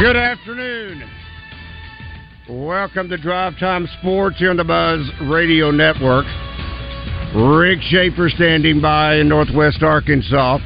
[0.00, 1.10] Good afternoon.
[2.48, 6.24] Welcome to Drive Time Sports here on the Buzz Radio Network.
[7.34, 10.58] Rick Schaefer standing by in Northwest Arkansas.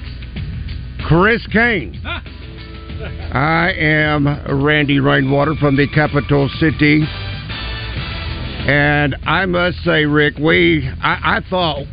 [1.09, 1.98] Chris Kane.
[2.05, 7.03] I am Randy Rainwater from the capital city.
[8.69, 11.87] And I must say, Rick, we I, I thought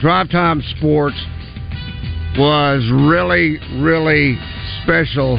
[0.00, 1.22] Drive Time Sports
[2.36, 4.36] was really, really
[4.82, 5.38] special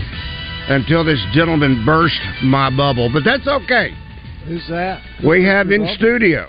[0.70, 3.10] until this gentleman burst my bubble.
[3.14, 3.94] But that's okay.
[4.46, 5.02] Who's that?
[5.26, 6.48] We have in studio.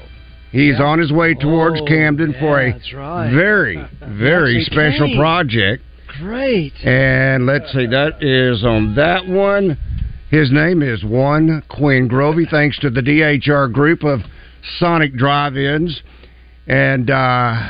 [0.52, 3.30] He's on his way towards Oh, Camden for a right.
[3.34, 3.76] very,
[4.18, 5.18] very special Kane.
[5.18, 5.82] project.
[6.20, 6.72] Great.
[6.84, 9.76] And let's see, that is on that one.
[10.30, 14.20] His name is One Quinn Grovey, thanks to the DHR group of
[14.78, 16.00] Sonic Drive-Ins.
[16.66, 17.68] And uh,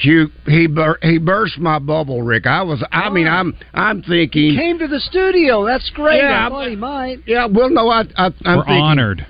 [0.00, 2.46] Q, he bur- he burst my bubble, Rick.
[2.46, 3.30] I was, I mean, oh.
[3.30, 5.64] I'm I'm thinking, He Came to the studio.
[5.66, 6.18] That's great.
[6.18, 7.18] Yeah, I thought he might.
[7.26, 9.26] yeah, well, no, I, I I'm We're thinking, honored.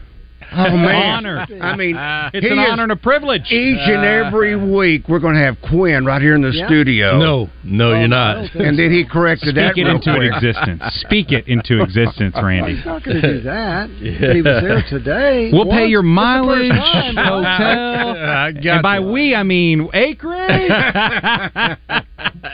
[0.50, 1.52] Oh man, Honored.
[1.60, 3.42] I mean, uh, It's an honor and a privilege.
[3.50, 6.67] Each and uh, every week, we're going to have Quinn right here in the Yeah.
[6.67, 7.18] studio.
[7.18, 8.30] No, no, Oh, you're not.
[8.36, 10.33] I don't think And then he corrected that Speak it real into quick.
[10.34, 10.83] existence.
[11.00, 12.77] Speak it into existence, Randy.
[12.77, 13.90] He's not going to do that.
[14.20, 15.50] But he was there today.
[15.52, 17.27] We'll pay your mileage, first time, right?
[17.28, 19.06] hotel, I got and by you.
[19.08, 20.70] we I mean acreage.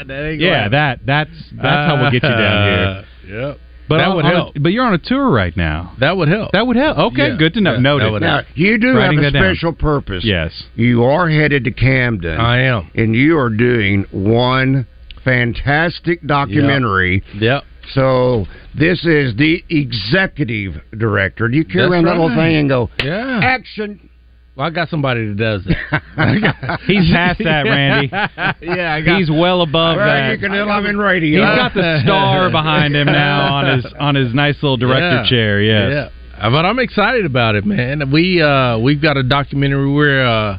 [0.06, 0.70] That yeah, right.
[0.72, 3.04] that that's that's how we'll get you down here.
[3.26, 3.40] here.
[3.48, 3.58] Yep.
[3.88, 4.56] But that on- would on a- help.
[4.60, 5.92] but you're on a tour right now.
[5.98, 6.52] that would help.
[6.52, 6.96] That would help.
[6.98, 7.74] Okay, Yeah, good to know.
[7.74, 8.06] yeah, Noted.
[8.06, 9.42] that would Now, you do Writing have a that down.
[9.54, 10.24] special purpose.
[10.24, 10.64] Yes.
[10.74, 12.40] You are headed to Camden.
[12.40, 12.86] I am.
[12.94, 14.86] And you are doing one
[15.22, 17.22] fantastic documentary.
[17.38, 17.64] Yep.
[17.92, 21.48] So this is the executive director.
[21.48, 23.40] Do you carry That's around that little thing and go, Yeah.
[23.42, 24.08] action?
[24.56, 26.78] Well, I got somebody that does that.
[26.86, 28.08] He's past that, Randy.
[28.64, 29.18] yeah, I got.
[29.18, 30.30] He's well above Well, that.
[30.30, 31.40] you can tell I'm in radio.
[31.40, 35.28] He's got the star behind him now on his on his nice little director Yeah.
[35.28, 35.60] chair.
[35.60, 36.10] Yes.
[36.38, 36.46] Yeah.
[36.46, 38.10] Uh, But I'm excited about it, man.
[38.12, 40.58] We uh we've got a documentary we're uh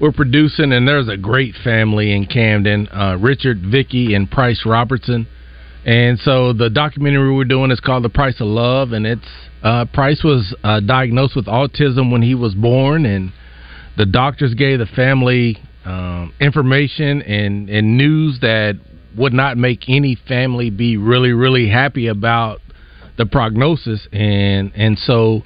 [0.00, 5.26] we're producing and there's a great family in Camden, uh Richard, Vicky and Price Robertson.
[5.86, 9.26] And so the documentary we're doing is called The Price of Love and it's
[9.62, 13.32] uh Price was uh, diagnosed with autism when he was born and
[13.96, 18.78] the doctors gave the family um, information and, and news that
[19.16, 22.60] would not make any family be really really happy about
[23.16, 24.08] the prognosis.
[24.12, 25.42] And and so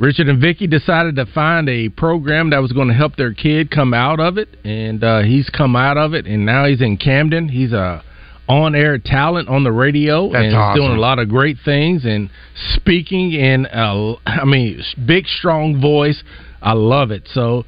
[0.00, 3.70] Richard and Vicky decided to find a program that was going to help their kid
[3.70, 6.96] come out of it and uh, he's come out of it and now he's in
[6.96, 7.48] Camden.
[7.48, 8.02] He's a
[8.48, 10.82] on air talent on the radio That's and awesome.
[10.82, 12.28] doing a lot of great things and
[12.74, 16.22] speaking in uh, I mean big strong voice
[16.62, 17.64] I love it so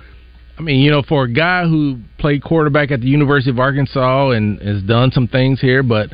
[0.59, 4.31] I mean, you know, for a guy who played quarterback at the University of Arkansas
[4.31, 6.09] and has done some things here, but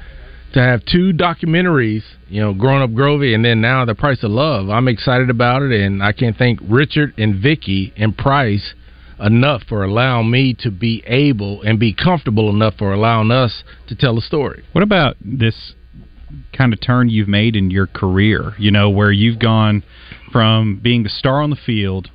[0.55, 4.31] to have two documentaries, you know, Growing Up Grovey and then now The Price of
[4.31, 8.75] Love, I'm excited about it, and I can't thank Richard and Vicky and Price
[9.23, 13.95] enough for allowing me to be able and be comfortable enough for allowing us to
[13.95, 14.65] tell the story.
[14.73, 15.75] What about this
[16.53, 18.55] kind of turn you've made in your career?
[18.59, 19.83] You know, where you've gone
[20.33, 22.11] from being the star on the field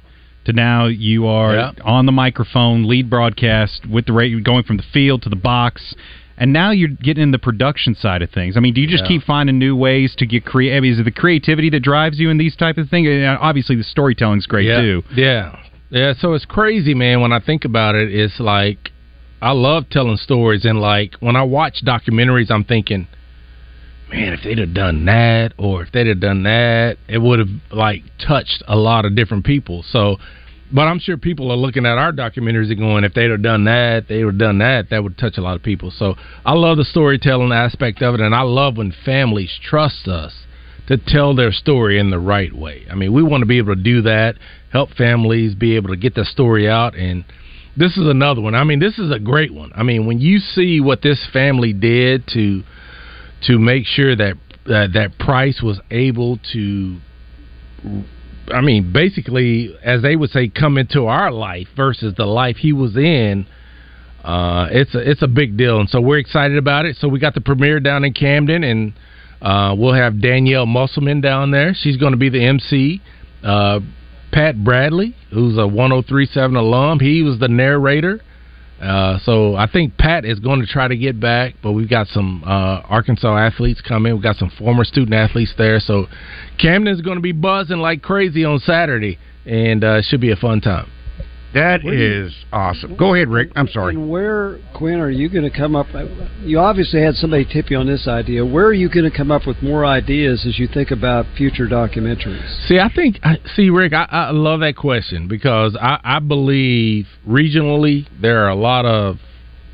[0.45, 1.71] to now you are Yeah.
[1.83, 5.93] on the microphone, lead broadcast with the radio, going from the field to the box.
[6.39, 8.55] And now you're getting in the production side of things.
[8.55, 9.07] I mean, do you just Yeah.
[9.07, 10.85] keep finding new ways to get creative?
[10.85, 13.07] Is it the creativity that drives you in these type of things?
[13.09, 14.79] And uh, obviously, the storytelling's great yeah.
[14.81, 15.03] too.
[15.15, 15.55] Yeah.
[15.89, 18.13] Yeah, so it's crazy, man, when I think about it.
[18.13, 18.91] It's like
[19.41, 23.07] I love telling stories and like when I watch documentaries I'm thinking,
[24.09, 27.49] Man, if they'd have done that or if they'd have done that, it would have
[27.71, 29.83] like touched a lot of different people.
[29.91, 30.17] So
[30.71, 33.63] but I'm sure people are looking at our documentaries and going, if they'd have done
[33.65, 35.91] that, they would have done that, that would touch a lot of people.
[35.91, 40.33] So I love the storytelling aspect of it, and I love when families trust us
[40.87, 42.85] to tell their story in the right way.
[42.89, 44.35] I mean, we want to be able to do that,
[44.71, 47.25] help families be able to get their story out, and
[47.75, 48.55] this is another one.
[48.55, 49.71] I mean, this is a great one.
[49.75, 52.63] I mean, when you see what this family did to
[53.47, 54.33] to make sure that
[54.65, 56.97] uh, that Price was able to
[58.49, 62.73] I mean, basically, as they would say, come into our life versus the life he
[62.73, 63.45] was in.
[64.23, 66.97] Uh, it's a it's a big deal, and so we're excited about it.
[66.97, 68.93] So we got the premiere down in Camden, and
[69.41, 71.73] uh, we'll have Danielle Musselman down there.
[71.73, 73.01] She's going to be the MC.
[73.43, 73.79] Uh,
[74.31, 78.21] Pat Bradley, who's a 1037 alum, he was the narrator.
[78.81, 82.07] Uh, so I think Pat is going to try to get back, but we've got
[82.07, 84.13] some uh, Arkansas athletes coming.
[84.13, 85.79] We've got some former student athletes there.
[85.79, 86.05] So
[86.59, 90.35] Camden's going to be buzzing like crazy on Saturday, and uh, it should be a
[90.35, 90.91] fun time.
[91.53, 92.95] That is awesome.
[92.97, 93.51] Go ahead, Rick.
[93.55, 93.95] I'm sorry.
[93.95, 95.87] And where, Quinn, are you going to come up?
[95.93, 96.05] Uh,
[96.41, 98.45] you obviously had somebody tip you on this idea.
[98.45, 101.67] Where are you going to come up with more ideas as you think about future
[101.67, 102.67] documentaries?
[102.67, 103.19] See, I think,
[103.55, 108.55] see, Rick, I, I love that question because I, I believe regionally there are a
[108.55, 109.17] lot of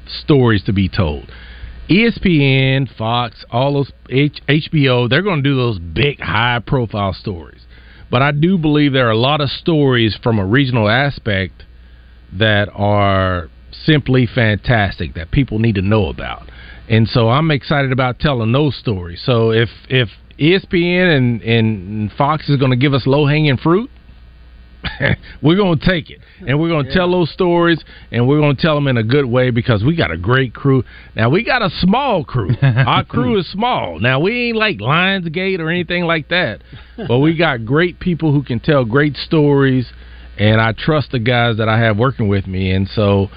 [0.07, 1.31] stories to be told.
[1.89, 7.62] ESPN, Fox, all those H- HBO, they're going to do those big, high profile stories.
[8.13, 11.63] But I do believe there are a lot of stories from a regional aspect
[12.31, 16.47] that are simply fantastic that people need to know about.
[16.87, 19.19] And so I'm excited about telling those stories.
[19.25, 23.89] So if if ESPN and, and Fox is going to give us low hanging fruit,
[25.41, 28.55] we're going to take it and we're going to tell those stories and we're going
[28.55, 30.83] to tell them in a good way because we got a great crew.
[31.15, 32.51] Now we got a small crew.
[32.61, 33.99] Our crew is small.
[33.99, 36.61] Now we ain't like Lionsgate or anything like that,
[37.07, 39.91] but we got great people who can tell great stories,
[40.37, 43.29] and I trust the guys that I have working with me, and so.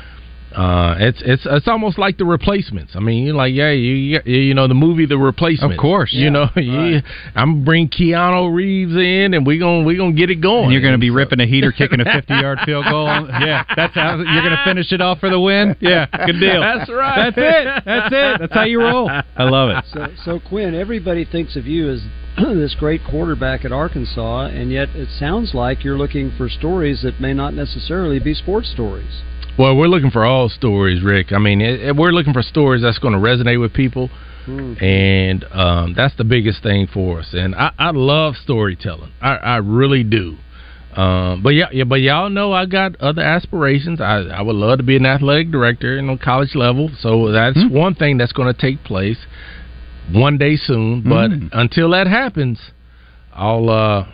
[0.56, 2.92] Uh, it's it's it's almost like the replacements.
[2.96, 5.74] I mean, you're like, yeah, you you know the movie The Replacement.
[5.74, 6.14] Of course.
[6.14, 7.02] you know, you,
[7.34, 10.64] I'm gonna bring Keanu Reeves in, and we gonna we gonna get it going.
[10.64, 13.06] And you're going to be ripping a heater, kicking a 50 yard field goal.
[13.06, 15.76] Yeah, that's how you're going to finish it off for the win.
[15.80, 16.60] Yeah, good deal.
[16.76, 17.34] That's right.
[17.34, 17.82] That's it.
[17.84, 18.40] That's it.
[18.40, 19.10] That's how you roll.
[19.10, 19.84] I love it.
[19.92, 22.02] So, so Quinn, everybody thinks of you as
[22.36, 27.20] this great quarterback at Arkansas, and yet it sounds like you're looking for stories that
[27.20, 29.22] may not necessarily be sports stories.
[29.58, 31.32] Well, we're looking for all stories, Rick.
[31.32, 34.10] I mean, it, it- we're looking for stories that's going to resonate with people,
[34.46, 37.28] and um, that's the biggest thing for us.
[37.32, 39.12] And I, I love storytelling.
[39.20, 40.36] I, I really do.
[40.94, 44.00] Um, but yeah, yeah, but y'all know I got other aspirations.
[44.00, 46.90] I, I would love to be an athletic director in on college level.
[47.00, 49.18] So that's one thing that's going to take place
[50.12, 51.02] one day soon.
[51.02, 51.48] But Mm.
[51.52, 52.60] until that happens,
[53.34, 54.06] I'll uh,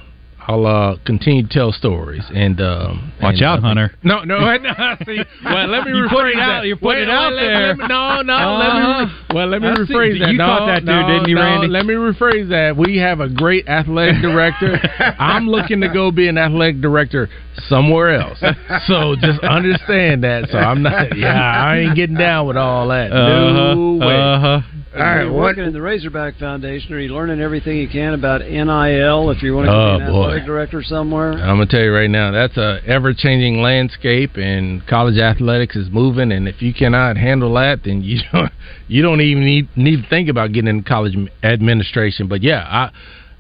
[0.49, 3.93] I'll uh, continue to tell stories and um, Watch and, out, uh, Hunter.
[4.03, 4.73] No, no, no.
[5.07, 6.65] See, well, let me You rephrase that.
[6.67, 7.77] You put Wait, it out wait, there.
[7.77, 8.35] me- no, no.
[8.35, 8.99] Uh-huh.
[8.99, 9.15] Let me.
[9.35, 9.81] Well, let me I see.
[9.95, 10.33] rephrase that.
[10.33, 11.69] You no, caught that too, no, didn't you, no, Randy?
[11.69, 12.77] Let me rephrase that.
[12.77, 14.79] We have a great athletic director.
[15.19, 17.29] I'm looking to go be an athletic director
[17.69, 18.43] somewhere else.
[18.87, 20.49] So just understand that.
[20.51, 21.17] So I'm not.
[21.17, 23.11] Yeah, I ain't getting down with all that.
[23.11, 24.15] No way.
[24.17, 24.61] Uh-huh.
[24.95, 25.41] All right, you're what?
[25.41, 26.93] working in the Razorback Foundation.
[26.93, 30.13] Are you learning everything you can about NIL if you want to Oh, be an
[30.13, 30.32] boy.
[30.33, 31.33] Athletic director somewhere?
[31.33, 36.33] I'm gonna tell you right now, that's a ever-changing landscape, and college athletics is moving.
[36.33, 38.53] And if you cannot handle that, then you don't
[38.89, 42.29] you don't even need need to think about getting into college administration.
[42.29, 42.91] But yeah, I.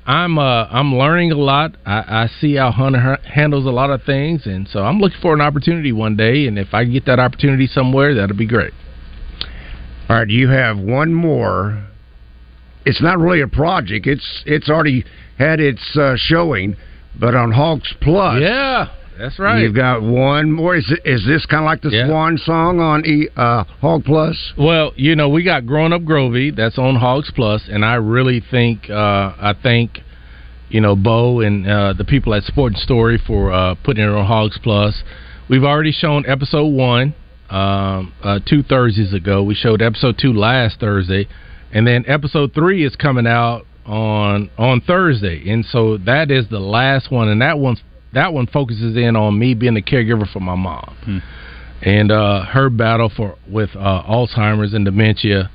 [0.04, 1.76] I'm uh, I'm learning a lot.
[1.86, 5.32] I, I see how Hunter handles a lot of things, and so I'm looking for
[5.32, 6.48] an opportunity one day.
[6.48, 8.72] And if I get that opportunity somewhere, that'll be great.
[10.08, 11.86] All right, you have one more.
[12.84, 14.08] It's not really a project.
[14.08, 15.04] It's it's already
[15.38, 16.76] had its uh, showing,
[17.18, 19.60] but on Hogs Plus, Yeah, that's right.
[19.62, 20.76] You've got one more.
[20.76, 22.06] Is is this kind of like the Yeah.
[22.06, 24.52] Swan song on e, uh, Hog Plus?
[24.56, 28.40] Well, you know, we got Growing Up Grovey that's on Hogs Plus, and I really
[28.50, 30.00] think uh, I think
[30.70, 34.08] you know Bo and uh, the people at Sport and Story for uh, putting it
[34.08, 35.02] on Hogs Plus.
[35.48, 37.14] We've already shown episode one
[37.50, 39.42] um, uh, two Thursdays ago.
[39.42, 41.28] We showed episode two last Thursday,
[41.72, 46.60] and then episode three is coming out on on Thursday, and so that is the
[46.60, 47.80] last one, and that one's
[48.12, 51.22] that one focuses in on me being the caregiver for my mom
[51.82, 55.50] and uh, her battle for with uh, Alzheimer's and dementia.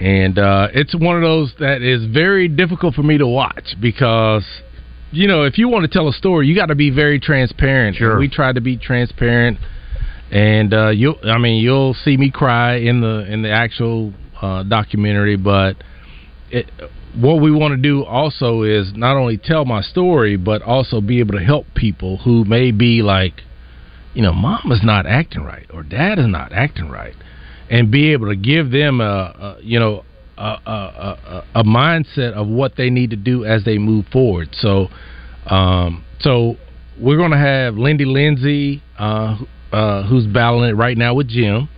[0.00, 4.44] And uh, it's one of those that is very difficult for me to watch because,
[5.12, 7.96] you know, if you want to tell a story, you got to be very transparent.
[7.96, 8.12] Sure.
[8.12, 9.58] And we try to be transparent,
[10.32, 14.64] and uh, you, I mean, you'll see me cry in the in the actual uh,
[14.64, 15.76] documentary, but
[16.50, 16.68] it,
[17.14, 21.20] what we want to do also is not only tell my story, but also be
[21.20, 23.42] able to help people who may be like
[24.14, 27.14] you know, mom is not acting right or dad is not acting right,
[27.70, 30.04] and be able to give them a, a you know
[30.38, 34.48] a, a, a, mindset of what they need to do as they move forward.
[34.52, 34.88] So,
[35.46, 36.56] um, so
[36.98, 39.38] we're going to have Lindy Lindsay, uh,
[39.72, 41.68] uh, who's battling it right now with Jim,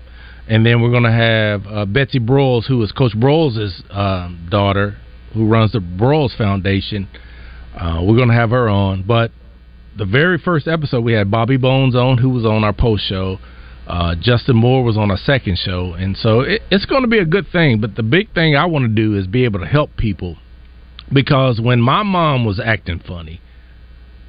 [0.48, 4.96] and then we're going to have uh, Betsy Broyles, who is Coach Broyles' um, daughter,
[5.34, 7.08] who runs the Broyles Foundation.
[7.76, 9.32] Uh, we're going to have her on, but
[9.96, 13.38] the very first episode we had Bobby Bones on, who was on our post show.
[13.86, 17.18] Uh, Justin Moore was on our second show, and so it, it's going to be
[17.18, 17.80] a good thing.
[17.80, 20.38] But the big thing I want to do is be able to help people
[21.12, 23.40] because when my mom was acting funny,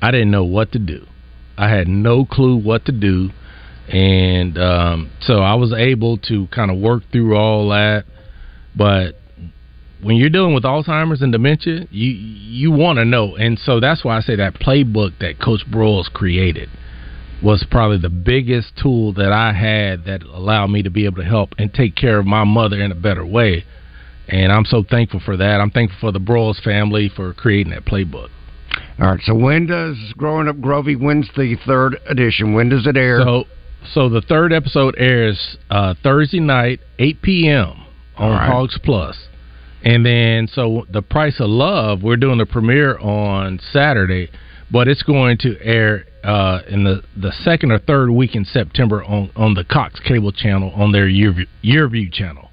[0.01, 1.05] I didn't know what to do.
[1.57, 3.29] I had no clue what to do,
[3.87, 8.03] and um, so I was able to kind of work through all that.
[8.75, 9.15] But
[10.01, 14.03] when you're dealing with Alzheimer's and dementia, you you want to know, and so that's
[14.03, 16.69] why I say that playbook that Coach Broyles created
[17.41, 21.27] was probably the biggest tool that I had that allowed me to be able to
[21.27, 23.65] help and take care of my mother in a better way.
[24.27, 25.61] And I'm so thankful for that.
[25.61, 28.29] I'm thankful for the Broyles family for creating that playbook.
[28.99, 29.19] All right.
[29.23, 30.99] So when does Growing Up Grovey?
[30.99, 32.53] When's the third edition?
[32.53, 33.19] When does it air?
[33.21, 33.43] So,
[33.93, 37.85] so the third episode airs uh, Thursday night, 8 p.m.
[38.17, 38.49] on right.
[38.49, 39.27] Hogs Plus.
[39.85, 44.31] And then, so the Price of Love, we're doing the premiere on Saturday,
[44.71, 49.03] but it's going to air uh, in the, the second or third week in September
[49.03, 52.44] on, on the Cox Cable Channel on their YurView channel.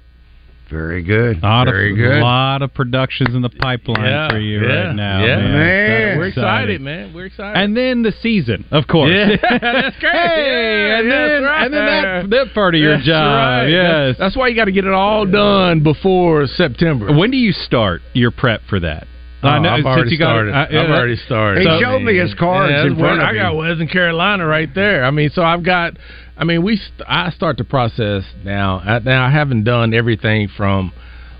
[0.73, 1.41] Very good.
[1.43, 2.17] lot Very of, good.
[2.17, 5.23] A lot of productions in the pipeline Yeah, for you yeah, right now.
[5.25, 5.35] yeah.
[5.37, 5.51] man.
[5.53, 6.17] Man.
[6.17, 6.43] We're Exciting.
[6.43, 7.13] excited, man.
[7.13, 7.61] We're excited.
[7.61, 9.11] And then the season, of course.
[9.13, 10.11] Yeah, that's great.
[10.13, 11.65] Hey, Yeah, and that's then right.
[11.65, 13.35] and then that, that part of your That's job.
[13.37, 13.67] right.
[13.67, 14.15] Yes.
[14.17, 17.13] That's why you got to get it all done before September.
[17.15, 19.07] when do you start your prep for that?
[19.45, 20.53] Oh, I know, I've already you got- started.
[20.55, 21.59] I- yeah, I've already started.
[21.61, 23.55] He So- showed me his cards Yeah, in front I of got.
[23.57, 25.03] Western Carolina right there.
[25.03, 25.97] I mean, so I've got.
[26.37, 26.77] I mean, we.
[26.77, 28.79] St- I start the process now.
[28.79, 30.91] I, now I haven't done everything from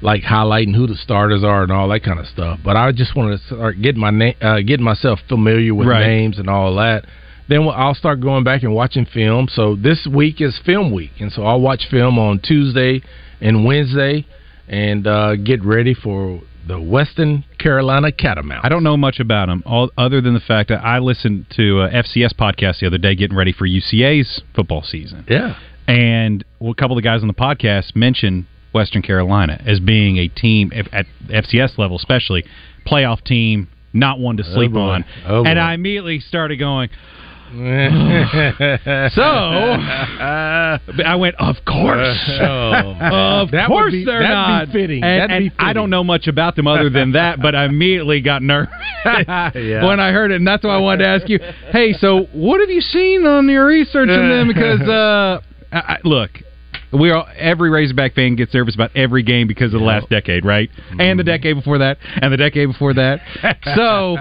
[0.01, 2.59] like highlighting who the starters are and all that kind of stuff.
[2.63, 6.05] But I just want to start getting my na- uh, getting myself familiar with Right.
[6.05, 7.05] names and all that.
[7.49, 9.47] Then I'll start going back and watching film.
[9.51, 13.01] So this week is film week, and so I'll watch film on Tuesday
[13.41, 14.25] and Wednesday,
[14.67, 18.61] and uh, get ready for the Western Carolina Catamount.
[18.63, 21.81] I don't know much about them, all, other than the fact that I listened to
[21.81, 25.57] uh, a FCS podcast the other day, getting ready for UCA's football season, Yeah.
[25.87, 30.27] and a couple of the guys on the podcast mentioned Western Carolina as being a
[30.27, 32.43] team at FCS level, especially
[32.87, 34.79] playoff team, not one to oh, sleep boy.
[34.79, 35.05] on.
[35.27, 35.59] Oh, and.
[35.59, 36.89] I immediately started going.
[39.13, 42.17] so I went, of course.
[43.13, 44.69] Of That course be- they're not.
[44.69, 45.03] fitting.
[45.03, 48.41] And, and I don't know much about them other than that, but I immediately got
[48.41, 48.73] nervous
[49.05, 49.85] Yeah.
[49.85, 51.39] when I heard it, and that's why I wanted to ask you.
[51.71, 54.47] Hey, so what have you seen on your research on them?
[54.47, 55.41] Because uh,
[55.71, 56.31] I, I, look.
[56.91, 60.45] We are every Razorback fan gets nervous about every game because of the last decade,
[60.45, 60.69] right?
[60.99, 63.19] And the decade before that, and the decade before that.
[63.75, 64.17] So,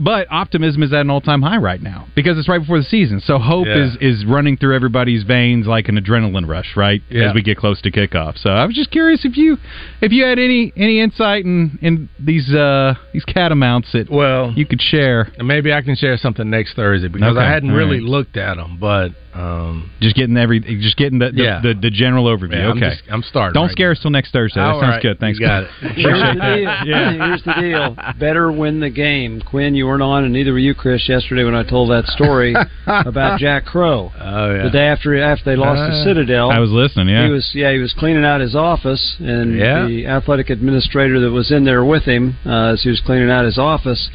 [0.00, 2.84] but optimism is at an all time high right now because it's right before the
[2.84, 3.20] season.
[3.20, 3.84] So hope Yeah.
[3.86, 7.02] is is running through everybody's veins like an adrenaline rush, right?
[7.10, 7.28] Yeah.
[7.30, 8.38] As we get close to kickoff.
[8.38, 9.58] So I was just curious if you
[10.00, 14.66] if you had any any insight in in these uh these catamounts that well, you
[14.66, 15.28] could share.
[15.42, 18.02] maybe I can share something next Thursday because Okay, I hadn't all really right.
[18.08, 21.60] looked at them, but um, Just getting every just getting the the, Yeah.
[21.62, 22.54] the, the general overview.
[22.56, 22.90] yeah, I'm, okay.
[22.90, 23.52] just, I'm starting.
[23.54, 24.58] Don't right scare us till next Thursday.
[24.58, 25.20] That All sounds right, good.
[25.20, 25.38] Thanks.
[25.38, 25.70] you got it.
[25.94, 26.86] Here's the deal.
[26.86, 27.12] Yeah.
[27.26, 27.96] Here's the deal.
[28.18, 29.40] Better win the game.
[29.42, 32.54] Quinn, you weren't on, and neither were you, Chris, yesterday when I told that story
[32.86, 34.12] about Jack Crowe.
[34.20, 34.62] Oh yeah.
[34.64, 36.50] The day after after they lost Uh, to Citadel.
[36.50, 37.08] I was listening.
[37.08, 37.26] Yeah.
[37.26, 39.86] He was yeah he was cleaning out his office and Yeah.
[39.86, 43.44] the athletic administrator that was in there with him uh, as he was cleaning out
[43.44, 44.08] his office,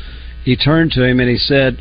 [0.46, 1.78] he turned to him and he said,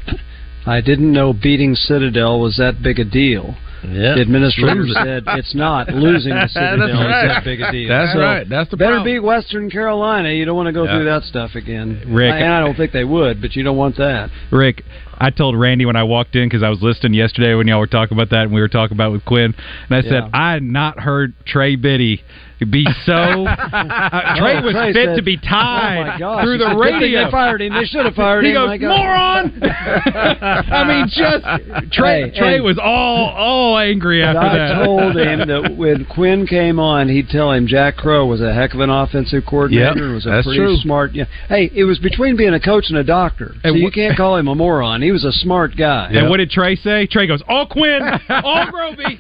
[0.67, 4.15] "I didn't know beating Citadel was that big a deal." Yeah.
[4.15, 7.29] The administrator said, "It's not losing the Citadel That's is right.
[7.29, 8.49] that big a deal." That's So, right.
[8.49, 9.15] That's the Better problem.
[9.15, 10.31] beat Western Carolina.
[10.31, 10.97] You don't want to go Yeah.
[10.97, 12.03] through that stuff again.
[12.09, 14.31] Rick- and I don't think they would, but you don't want that.
[14.51, 14.85] Rick,
[15.23, 17.87] I told Randy when I walked in because I was listening yesterday when y'all were
[17.87, 19.55] talking about that and we were talking about it with Quinn,
[19.89, 20.31] and I said Yeah.
[20.33, 22.23] I had not heard Trey Biddy
[22.71, 23.13] be so.
[23.47, 27.25] uh, Trey Oh, was Trey fit said- to be tied oh through the radio.
[27.25, 27.73] They fired him.
[27.75, 28.71] They should have fired he him.
[28.71, 29.61] He goes, moron!
[29.65, 32.31] I mean, just Trey.
[32.31, 34.85] Hey, Trey was all all angry after I that.
[34.85, 38.75] told him that when Quinn came on, he'd tell him Jack Crowe was a heck
[38.75, 40.07] of an offensive coordinator.
[40.07, 40.77] Yep, was a that's pretty true.
[40.77, 41.15] smart.
[41.15, 41.25] Yeah.
[41.49, 44.37] Hey, it was between being a coach and a doctor, so And you can't call
[44.37, 45.03] him a moron.
[45.03, 46.09] He was a smart guy.
[46.13, 47.07] And what did Trey say?
[47.07, 49.17] Trey goes, "All Quinn, all Grovey.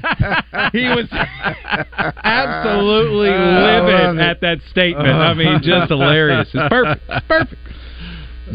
[0.72, 1.06] he was
[2.25, 5.08] absolutely I love livid at that statement.
[5.08, 6.49] I mean, just hilarious.
[6.52, 7.02] It's perfect.
[7.08, 7.61] It's perfect.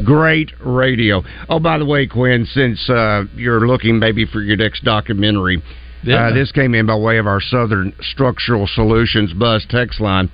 [0.05, 1.23] great radio.
[1.49, 5.61] Oh, by the way, Quinn, since uh, you're looking maybe for your next documentary,
[6.03, 6.27] Yeah.
[6.27, 10.29] uh, this came in by way of our Southern Structural Solutions Buzz text line.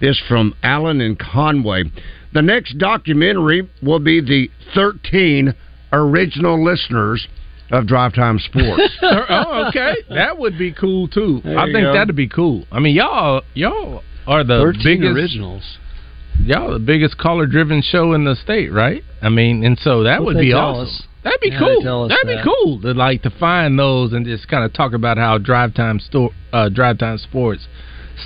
[0.00, 1.84] This from Allen and Conway.
[2.32, 5.54] The next documentary will be the 13
[5.92, 7.26] original listeners
[7.70, 8.82] of Drive Time Sports.
[9.02, 9.94] oh, okay.
[10.08, 11.40] That would be cool too.
[11.44, 11.92] There I think go.
[11.92, 12.64] that'd be cool.
[12.72, 15.78] I mean, y'all, y'all are the biggest originals.
[16.40, 19.02] Y'all the biggest caller driven show in the state, right?
[19.20, 20.86] I mean, and so that What would be awesome.
[20.86, 21.02] us.
[21.24, 22.08] That'd be Yeah, cool.
[22.08, 22.44] That'd that.
[22.44, 25.74] be cool to like to find those and just kind of talk about how Drive
[25.74, 27.66] Time Store, uh, Drive Time Sports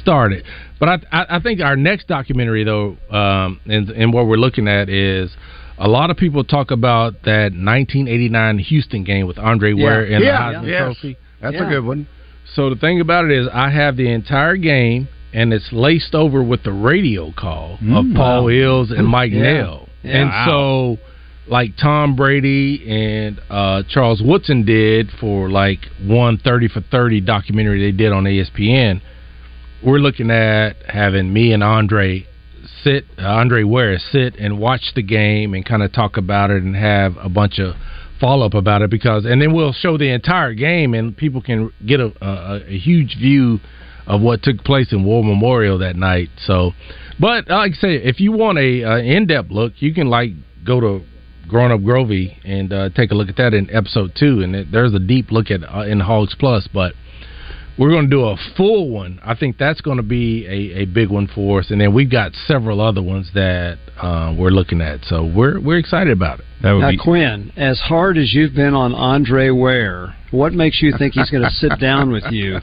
[0.00, 0.44] started.
[0.78, 4.68] But I, I, I think our next documentary, though, um, and, and what we're looking
[4.68, 5.34] at is
[5.84, 10.52] a lot of people talk about that 1989 Houston game with Andre Ware and Yeah,
[10.52, 10.82] the Heisman yes.
[10.84, 11.16] Trophy.
[11.40, 11.66] That's Yeah.
[11.66, 12.06] a good one.
[12.54, 16.42] So the thing about it is, I have the entire game, and it's laced over
[16.42, 19.42] with the radio call of Paul Eells and Mike Yeah.
[19.42, 19.88] Nail.
[20.04, 20.18] Yeah.
[20.20, 20.44] And Wow.
[20.46, 20.98] so,
[21.48, 27.80] like Tom Brady and uh, Charles Woodson did for like one thirty for thirty documentary
[27.80, 29.00] they did on ESPN.
[29.82, 32.24] We're looking at having me and Andre
[32.82, 36.62] sit, uh, Andre Ware sit and watch the game and kind of talk about it
[36.62, 37.74] and have a bunch of
[38.20, 41.72] follow up about it because, and then we'll show the entire game and people can
[41.86, 43.58] get a, a, a huge view
[44.06, 46.28] of what took place in War Memorial that night.
[46.44, 46.72] So,
[47.20, 50.08] but uh, like I say, if you want a uh, in depth look, you can
[50.08, 50.30] like
[50.64, 51.04] go to
[51.48, 54.72] Growing Up Grovey and uh, take a look at that in episode two, and it,
[54.72, 56.94] there's a deep look at uh, in Hogs Plus, but
[57.82, 59.18] we're going to do a full one.
[59.24, 62.10] I think that's going to be a, a big one for us, and then we've
[62.10, 65.04] got several other ones that uh, we're looking at.
[65.04, 66.46] So we're we're excited about it.
[66.62, 70.80] That would Now, be Quinn, as hard as you've been on Andre Ware, what makes
[70.80, 72.60] you think he's going to sit down with you?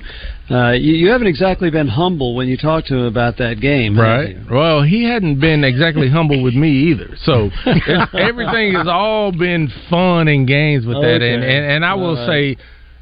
[0.49, 0.93] Uh, you?
[0.93, 4.29] You haven't exactly been humble when you talk to him about that game, have Right.
[4.37, 4.45] you?
[4.49, 7.09] Well, he hadn't been exactly humble with me either.
[7.23, 7.49] So
[8.17, 11.21] everything has all been fun and games with that.
[11.21, 12.55] And, and and I will All say,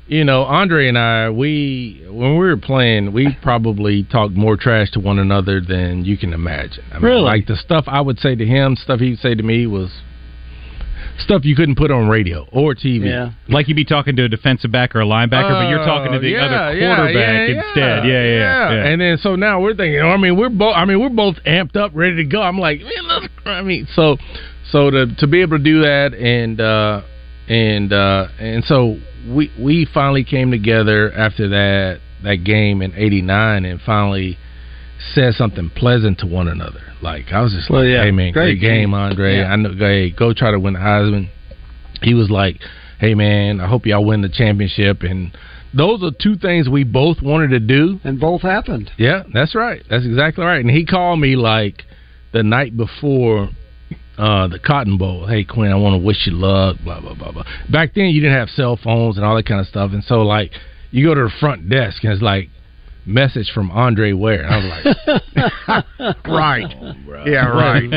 [0.08, 4.92] you know, Andre and I, we when we were playing, we probably talked more trash
[4.92, 6.84] to one another than you can imagine.
[6.92, 7.22] I mean, Really?
[7.22, 9.92] Like the stuff I would say to him, stuff he would say to me was
[11.20, 13.06] stuff you couldn't put on radio or TV.
[13.06, 13.32] Yeah.
[13.50, 16.20] like you'd be talking to a defensive back or a linebacker, but you're talking to
[16.20, 18.06] the Uh, yeah, other quarterback yeah, instead.
[18.06, 18.72] Yeah, yeah, yeah.
[18.74, 18.86] yeah.
[18.88, 20.00] And then so now we're thinking.
[20.02, 20.76] I mean, we're both.
[20.76, 22.42] I mean, we're both amped up, ready to go.
[22.42, 23.28] I'm like, man, let's.
[23.46, 24.18] I mean, so
[24.72, 27.02] so to to be able to do that and uh
[27.48, 33.66] and uh and so we we finally came together after that that game in '89
[33.66, 34.38] and finally
[35.14, 36.82] said something pleasant to one another.
[37.02, 38.94] Like I was just Well, like, yeah, hey man, great great, game.
[38.94, 39.38] Andre.
[39.38, 39.52] Yeah.
[39.52, 39.74] I know.
[39.78, 41.30] Hey, go try to win the Heisman.
[42.02, 42.58] He was like,
[43.00, 45.36] hey man, I hope y'all win the championship and.
[45.74, 48.00] Those are two things we both wanted to do.
[48.06, 48.90] And both happened.
[48.98, 49.84] Yeah, that's right.
[49.90, 50.62] That's exactly right.
[50.62, 51.84] And he called me like
[52.32, 53.50] the night before
[54.18, 55.28] uh, the Cotton Bowl.
[55.28, 56.78] Hey Quinn, I want to wish you luck.
[56.84, 57.44] Blah blah blah blah.
[57.70, 60.22] Back then, you didn't have cell phones and all that kind of stuff, and so
[60.24, 60.52] like
[60.92, 62.50] you go to the front desk and it's like
[63.06, 64.44] message from Andre Ware.
[64.44, 66.66] And I was like, Right.
[67.26, 67.90] Yeah, right.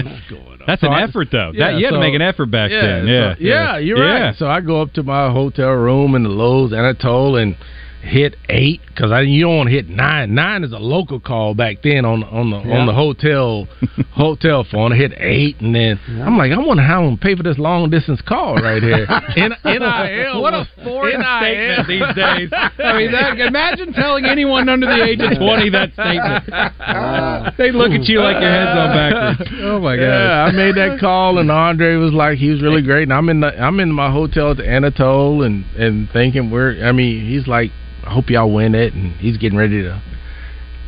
[0.67, 1.51] That's So an I- effort, though.
[1.55, 3.07] Yeah, that, you had so- to make an effort back yeah, then.
[3.07, 4.27] so- Yeah, yeah, you're Yeah.
[4.27, 4.37] right.
[4.37, 7.57] So I go up to my hotel room in the Loews Anatole and
[8.03, 10.35] hit eight because I you don't want to hit nine.
[10.35, 12.79] Nine is a local call back then on on the Yeah.
[12.79, 13.69] on the hotel
[14.13, 14.93] hotel phone.
[14.93, 17.59] I hit eight and then I'm like, I wonder how I'm gonna pay for this
[17.59, 19.07] long distance call right here.
[19.37, 20.41] N- NIL.
[20.41, 21.39] What a foreign NIL.
[21.41, 22.49] statement these days.
[22.53, 27.57] I mean, that, imagine telling anyone under the age of 20 that statement.
[27.59, 29.51] they look at you like your head's on backwards.
[29.63, 30.03] Oh, my God.
[30.03, 33.05] Yeah, I made that call, and Andre was like, he was really great.
[33.05, 36.85] And I'm in the, I'm in my hotel at the Anatole, and and thinking we're.
[36.85, 37.71] I mean, he's like,
[38.05, 40.01] I hope y'all win it, and he's getting ready to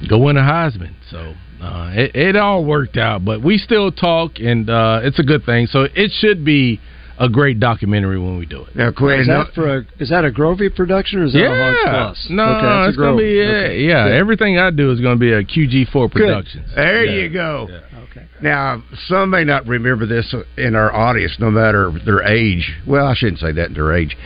[0.08, 0.94] go win a Heisman.
[1.10, 5.22] So uh, it it all worked out, but we still talk, and uh, it's a
[5.22, 5.66] good thing.
[5.66, 6.80] So it should be
[7.18, 8.74] a great documentary when we do it.
[8.74, 11.48] Now, Quinn, Is that for a is that a Grovey production or is that a
[11.48, 12.26] Hogs Yeah, Plus?
[12.30, 14.04] no, okay, that's it's gonna be yeah, Okay, yeah.
[14.08, 14.14] good.
[14.16, 16.66] Everything I do is gonna be a QG4 Productions.
[16.74, 17.22] there Yeah.
[17.22, 17.68] you go.
[18.10, 18.26] Okay.
[18.40, 22.72] Now, some may not remember this in our audience, no matter their age.
[22.86, 24.16] Well, I shouldn't say that in their age.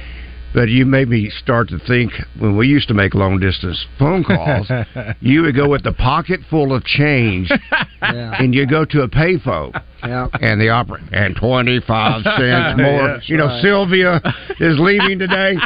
[0.56, 4.24] But you made me start to think when we used to make long distance phone
[4.24, 4.66] calls,
[5.20, 7.50] you would go with the pocket full of change
[8.02, 8.36] Yeah.
[8.38, 9.78] and you go to a payphone.
[10.02, 10.28] Yeah.
[10.40, 13.20] And the operator, and 25 cents more.
[13.26, 13.62] you know, right.
[13.62, 14.20] Sylvia
[14.58, 15.56] is leaving today.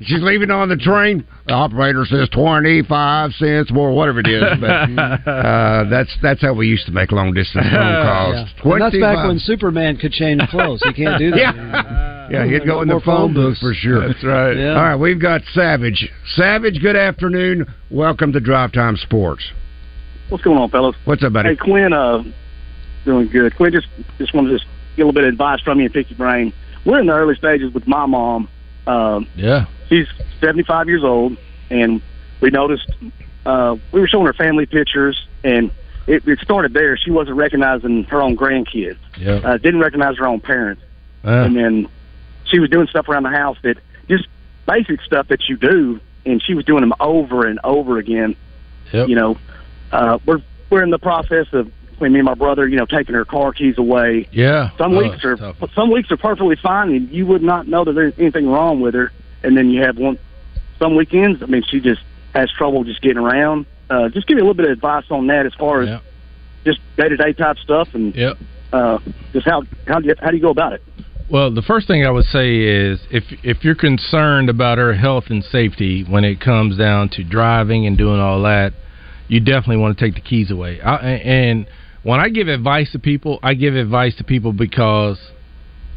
[0.00, 1.24] She's leaving on the train.
[1.46, 4.42] The operator says 25 cents more, whatever it is.
[4.60, 8.34] But uh, that's that's how we used to make long distance phone calls.
[8.64, 8.78] Yeah.
[8.80, 10.82] That's back when Superman could change clothes.
[10.82, 11.38] He can't do that.
[11.54, 12.19] Yeah.
[12.30, 14.06] Yeah, he'd go in the phone phone booth for sure.
[14.08, 14.56] That's right.
[14.56, 14.76] Yeah.
[14.76, 16.08] All right, we've got Savage.
[16.34, 17.66] Savage, good afternoon.
[17.90, 19.42] Welcome to Drive Time Sports.
[20.28, 20.94] What's going on, fellas?
[21.06, 21.50] What's up, buddy?
[21.50, 22.22] Hey, Quinn, uh,
[23.04, 23.56] doing good.
[23.56, 23.88] Quinn, just
[24.18, 24.66] just wanted to just
[24.96, 26.52] get a little bit of advice from you and pick your brain.
[26.86, 28.48] We're in the early stages with my mom.
[28.86, 29.66] Um, Yeah.
[29.88, 30.06] she's
[30.40, 31.36] 75 years old,
[31.68, 32.00] and
[32.40, 32.88] we noticed
[33.44, 35.72] uh, we were showing her family pictures, and
[36.06, 36.96] it, it started there.
[36.96, 39.40] She wasn't recognizing her own grandkids, Yeah.
[39.44, 40.82] uh, didn't recognize her own parents,
[41.24, 41.44] Yeah.
[41.44, 41.88] and then
[42.50, 43.76] she was doing stuff around the house that
[44.08, 44.26] just
[44.66, 48.36] basic stuff that you do, and she was doing them over and over again.
[48.92, 49.08] Yep.
[49.08, 49.38] You know,
[49.92, 53.14] uh, we're we're in the process of between me and my brother, you know, taking
[53.14, 54.26] her car keys away.
[54.32, 54.70] Yeah.
[54.78, 55.56] Some Oh, weeks are tough.
[55.74, 58.94] some weeks are perfectly fine, and you would not know that there's anything wrong with
[58.94, 59.12] her.
[59.42, 60.18] And then you have one
[60.78, 61.42] some weekends.
[61.42, 62.02] I mean, she just
[62.34, 63.66] has trouble just getting around.
[63.90, 66.02] Uh, just give me a little bit of advice on that as far as Yep.
[66.64, 68.38] just day to day type stuff, and Yep.
[68.72, 68.98] uh,
[69.32, 70.82] just how how do you, how do you go about it?
[71.30, 75.24] Well, the first thing I would say is if if you're concerned about her health
[75.28, 78.72] and safety when it comes down to driving and doing all that,
[79.28, 80.80] you definitely want to take the keys away.
[80.80, 81.68] I, and
[82.02, 85.20] when I give advice to people, I give advice to people because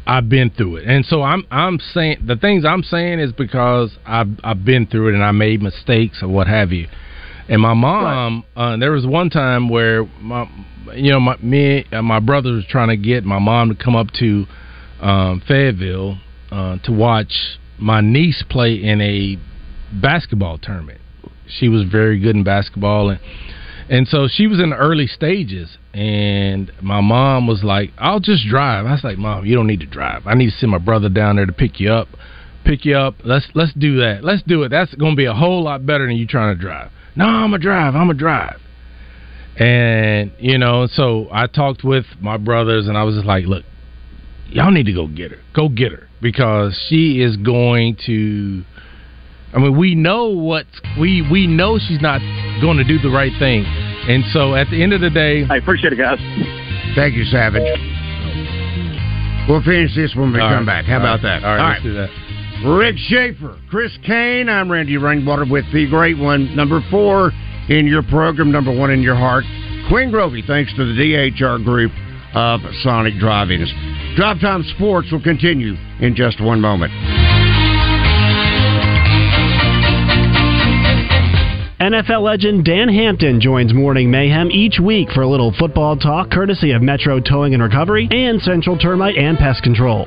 [0.06, 3.98] I've been through it, and so I'm I'm saying the things I'm saying is because
[4.06, 6.86] I've I've been through it and I made mistakes or what have you.
[7.48, 10.48] And my mom, uh, there was one time where my,
[10.94, 13.96] you know, my me, uh, my brother was trying to get my mom to come
[13.96, 14.46] up to
[15.04, 16.18] um, Fayetteville
[16.50, 19.38] uh, to watch my niece play in a
[20.00, 21.00] basketball tournament.
[21.46, 23.20] She was very good in basketball, and
[23.90, 25.76] and so she was in the early stages.
[25.92, 29.80] And my mom was like, "I'll just drive." I was like, "Mom, you don't need
[29.80, 30.26] to drive.
[30.26, 32.08] I need to send my brother down there to pick you up."
[32.64, 33.16] Pick you up.
[33.24, 34.24] Let's let's do that.
[34.24, 34.70] Let's do it.
[34.70, 36.90] That's going to be a whole lot better than you trying to drive.
[37.14, 37.94] No, I'm a drive.
[37.94, 38.58] I'm a drive.
[39.58, 43.66] And you know, so I talked with my brothers, and I was just like, "Look,
[44.50, 45.38] y'all need to go get her.
[45.54, 48.62] Go get her because she is going to.
[49.54, 50.66] I mean, we know what
[50.98, 52.20] we we know she's not
[52.60, 55.56] going to do the right thing, and so at the end of the day, I
[55.56, 56.18] appreciate it, guys.
[56.96, 57.62] Thank you, Savage.
[59.48, 60.82] We'll finish this when we All come right.
[60.82, 60.84] back.
[60.86, 61.40] How All about right.
[61.40, 61.44] that?
[61.44, 62.10] All right, let's do that.
[62.64, 64.48] Rick Schaefer, Chris Kane.
[64.48, 67.30] I'm Randy Rainwater with the great one, number four
[67.68, 69.44] in your program, number one in your heart.
[69.88, 71.92] Quinn Grovey, thanks to the DHR group
[72.34, 73.72] of Sonic Drive-Ins.
[74.16, 76.92] Drive Time Sports will continue in just one moment.
[81.80, 86.70] NFL legend Dan Hampton joins Morning Mayhem each week for a little football talk courtesy
[86.70, 90.06] of Metro Towing and Recovery and Central Termite and Pest Control.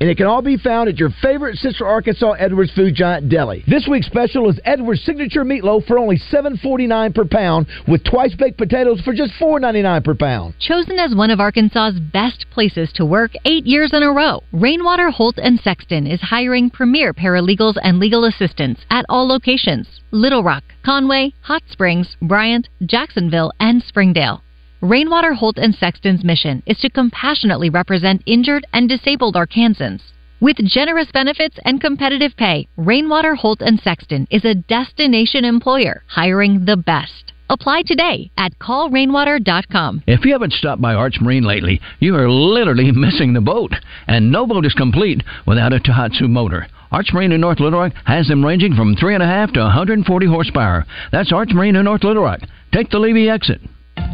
[0.00, 3.62] And it can all be found at your favorite Central Arkansas Edwards Food Giant deli.
[3.68, 8.56] This week's special is Edwards Signature Meatloaf for only $7.49 per pound, with twice baked
[8.56, 10.54] potatoes for just $4.99 per pound.
[10.58, 15.10] Chosen as one of Arkansas's best places to work eight years in a row, Rainwater
[15.10, 20.64] Holt and Sexton is hiring premier paralegals and legal assistants at all locations Little Rock,
[20.82, 24.42] Conway, Hot Springs, Bryant, Jacksonville, and Springdale.
[24.82, 30.00] Rainwater Holt and Sexton's mission is to compassionately represent injured and disabled Arkansans.
[30.40, 36.64] With generous benefits and competitive pay, Rainwater Holt and Sexton is a destination employer hiring
[36.64, 37.34] the best.
[37.50, 40.04] Apply today at callrainwater.com.
[40.06, 43.74] If you haven't stopped by Arch Marine lately, you are literally missing the boat.
[44.06, 46.68] And no boat is complete without a Tohatsu motor.
[46.90, 50.86] Arch Marine in North Little Rock has them ranging from 3.5 to 140 horsepower.
[51.12, 52.40] That's Arch Marine in North Little Rock.
[52.72, 53.60] Take the Levy exit.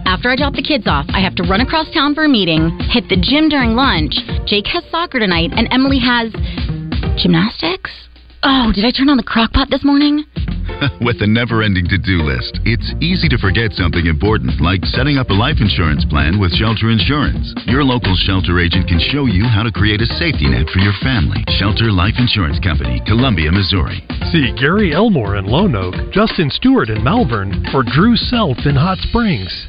[0.06, 2.70] After I drop the kids off, I have to run across town for a meeting,
[2.90, 4.14] hit the gym during lunch.
[4.46, 6.32] Jake has soccer tonight, and Emily has
[7.18, 7.90] gymnastics.
[8.42, 10.24] Oh, did I turn on the crock pot this morning?
[11.00, 15.16] With a never ending to do list, it's easy to forget something important, like setting
[15.16, 17.54] up a life insurance plan with Shelter Insurance.
[17.66, 20.92] Your local shelter agent can show you how to create a safety net for your
[21.02, 21.44] family.
[21.56, 24.04] Shelter Life Insurance Company, Columbia, Missouri.
[24.32, 28.98] See Gary Elmore in Lone Oak, Justin Stewart in Malvern, or Drew Self in Hot
[29.08, 29.68] Springs.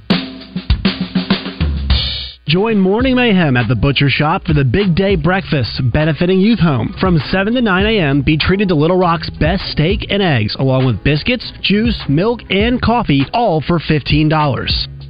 [2.51, 6.93] Join Morning Mayhem at the Butcher Shop for the Big Day Breakfast benefiting Youth Home.
[6.99, 10.85] From 7 to 9 a.m., be treated to Little Rock's best steak and eggs, along
[10.85, 15.00] with biscuits, juice, milk, and coffee, all for $15.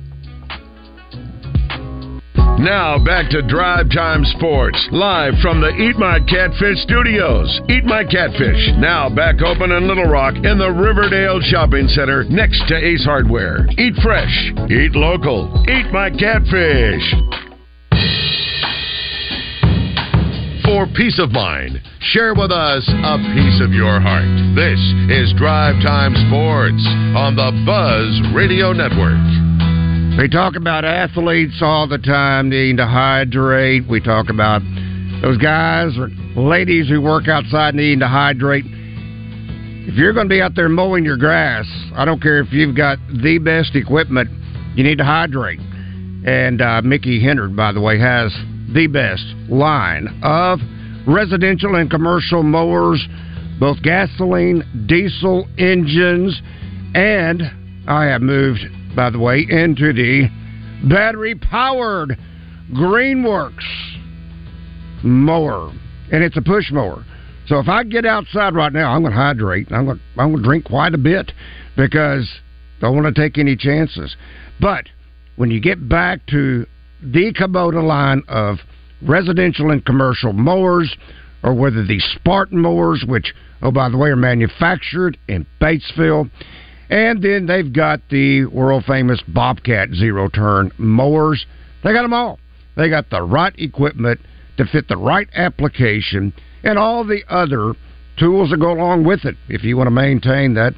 [2.60, 7.50] Now back to Drive Time Sports, live from the Eat My Catfish studios.
[7.70, 12.62] Eat My Catfish, now back open in Little Rock in the Riverdale Shopping Center next
[12.68, 13.66] to Ace Hardware.
[13.80, 17.02] Eat fresh, eat local, eat my catfish.
[20.64, 21.82] For peace of mind,
[22.14, 24.30] share with us a piece of your heart.
[24.56, 26.86] This is Drive Time Sports
[27.18, 29.51] on the Buzz Radio Network.
[30.18, 33.88] We talk about athletes all the time needing to hydrate.
[33.90, 34.62] We talk about
[35.22, 38.66] those guys or ladies who work outside needing to hydrate.
[38.68, 42.76] If you're going to be out there mowing your grass, I don't care if you've
[42.76, 44.30] got the best equipment,
[44.76, 45.60] you need to hydrate.
[45.60, 48.32] And uh, Mickey Hendard, by the way, has
[48.74, 50.60] the best line of
[51.08, 53.04] residential and commercial mowers,
[53.60, 56.40] both gasoline, diesel engines,
[56.94, 57.42] and
[57.88, 58.60] I have moved
[58.96, 60.28] by the way, into the
[60.88, 62.18] battery powered
[62.74, 64.00] Greenworks
[65.04, 65.72] mower.
[66.12, 67.06] And it's a push mower.
[67.48, 69.72] So if I get outside right now, I'm going to hydrate.
[69.72, 71.32] I'm going to, I'm going to drink quite a bit
[71.76, 72.30] because
[72.78, 74.16] I don't want to take any chances.
[74.60, 74.86] But
[75.36, 76.66] when you get back to
[77.02, 78.58] the Kubota line of
[79.02, 80.96] residential and commercial mowers,
[81.44, 86.30] or whether these Spartan mowers, which, oh, by the way, are manufactured in Batesville,
[86.92, 91.46] and then they've got the world famous Bobcat zero turn mowers.
[91.84, 92.38] They got them all.
[92.76, 94.20] They got the right equipment
[94.58, 97.74] to fit the right application and all the other
[98.18, 100.74] tools that go along with it if you want to maintain that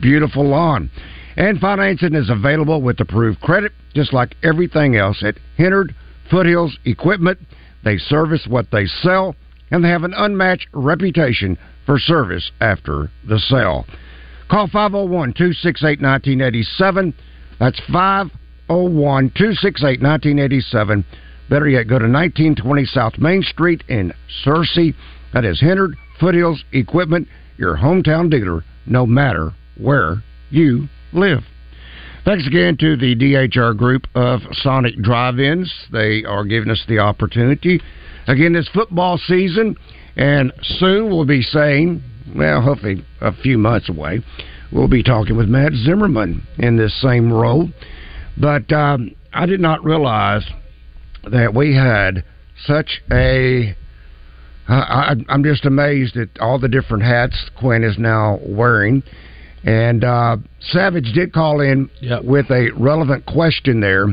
[0.00, 0.90] beautiful lawn.
[1.36, 5.94] And financing is available with approved credit, just like everything else at Hennard
[6.30, 7.38] Foothills Equipment.
[7.82, 9.34] They service what they sell,
[9.70, 13.86] and they have an unmatched reputation for service after the sale.
[14.48, 17.14] Call 501 268 1987.
[17.58, 21.04] That's 501 268 1987.
[21.48, 24.12] Better yet, go to 1920 South Main Street in
[24.44, 24.94] Searcy.
[25.32, 31.40] That is Hennard Foothills Equipment, your hometown dealer, no matter where you live.
[32.24, 35.72] Thanks again to the DHR group of Sonic Drive Ins.
[35.92, 37.80] They are giving us the opportunity.
[38.26, 39.76] Again, this football season,
[40.16, 42.02] and soon we'll be saying,
[42.34, 44.22] well, hopefully a few months away,
[44.72, 47.68] we'll be talking with Matt Zimmerman in this same role.
[48.36, 50.44] But um, I did not realize
[51.30, 52.24] that we had
[52.64, 53.76] such a.
[54.68, 59.04] I, I'm just amazed at all the different hats Quinn is now wearing.
[59.62, 62.24] And uh, Savage did call in yep.
[62.24, 64.06] with a relevant question there.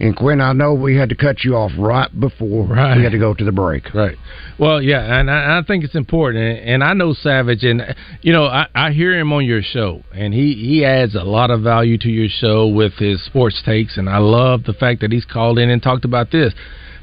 [0.00, 2.96] And Quinn, I know we had to cut you off right before right.
[2.96, 3.94] we had to go to the break.
[3.94, 4.16] Right.
[4.58, 6.60] Well, yeah, and I, I think it's important.
[6.60, 10.34] And I know Savage, and you know, I, I hear him on your show, and
[10.34, 13.96] he he adds a lot of value to your show with his sports takes.
[13.96, 16.52] And I love the fact that he's called in and talked about this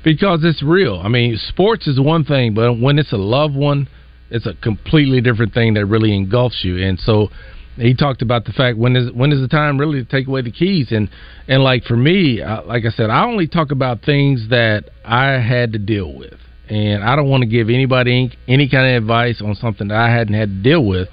[0.04, 1.00] because it's real.
[1.04, 3.88] I mean, sports is one thing, but when it's a loved one,
[4.30, 6.78] it's a completely different thing that really engulfs you.
[6.78, 7.30] And so
[7.76, 10.42] he talked about the fact when is when is the time really to take away
[10.42, 11.10] the keys and
[11.48, 15.32] and like for me uh, like i said i only talk about things that i
[15.34, 16.34] had to deal with
[16.70, 19.98] and i don't want to give anybody any, any kind of advice on something that
[19.98, 21.08] i hadn't had to deal with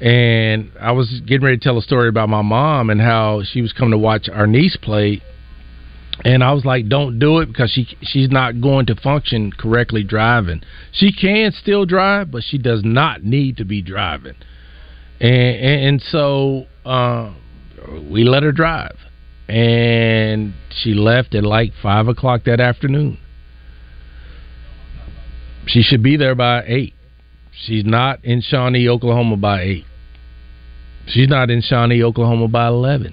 [0.00, 3.60] and i was getting ready to tell a story about my mom and how she
[3.60, 5.20] was coming to watch our niece play
[6.22, 10.04] and I was like, "Don't do it because she she's not going to function correctly
[10.04, 10.60] driving.
[10.92, 14.34] She can still drive, but she does not need to be driving."
[15.20, 17.32] And, and, so uh,
[18.10, 18.96] we let her drive,
[19.48, 23.18] and she left at like five o'clock that afternoon.
[25.66, 26.94] She should be there by eight.
[27.52, 29.84] She's not in Shawnee, Oklahoma by eight.
[31.06, 33.12] She's not in Shawnee, Oklahoma by eleven.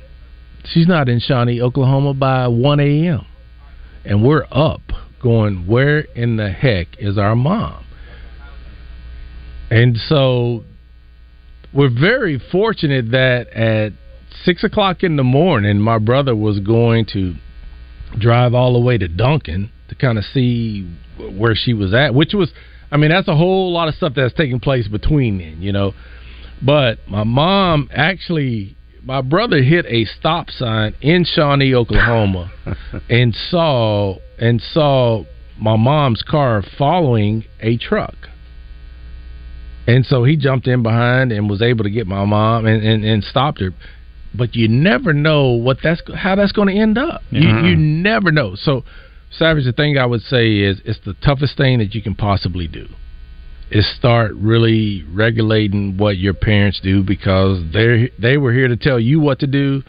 [0.65, 3.25] She's not in Shawnee, Oklahoma by one a.m.
[4.05, 4.81] And we're up,
[5.21, 7.85] going, where in the heck is our mom?
[9.69, 10.63] And so
[11.77, 13.93] we're very fortunate that at
[14.43, 17.35] six o'clock in the morning, my brother was going to
[18.17, 20.89] drive all the way to Duncan to kind of see
[21.37, 22.51] where she was at, which was,
[22.91, 25.93] I mean, that's a whole lot of stuff that's taking place between then, you know.
[26.65, 32.51] But my mom actually, my brother hit a stop sign in Shawnee, Oklahoma,
[33.09, 35.25] and saw and saw
[35.59, 38.15] my mom's car following a truck.
[39.87, 43.05] And so he jumped in behind and was able to get my mom and, and,
[43.05, 43.73] and stopped her.
[44.35, 47.21] But you never know what that's how that's going to end up.
[47.31, 47.69] You, Mhm.
[47.69, 48.55] you never know.
[48.55, 48.83] So,
[49.31, 52.67] Savage, the thing I would say is it's the toughest thing that you can possibly
[52.67, 52.87] do
[53.71, 58.99] is start really regulating what your parents do because they they were here to tell
[58.99, 59.83] you what to do,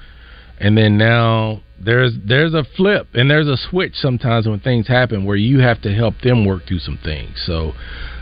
[0.59, 5.25] and then now there's there's a flip and there's a switch sometimes when things happen
[5.25, 7.41] where you have to help them work through some things.
[7.47, 7.75] So,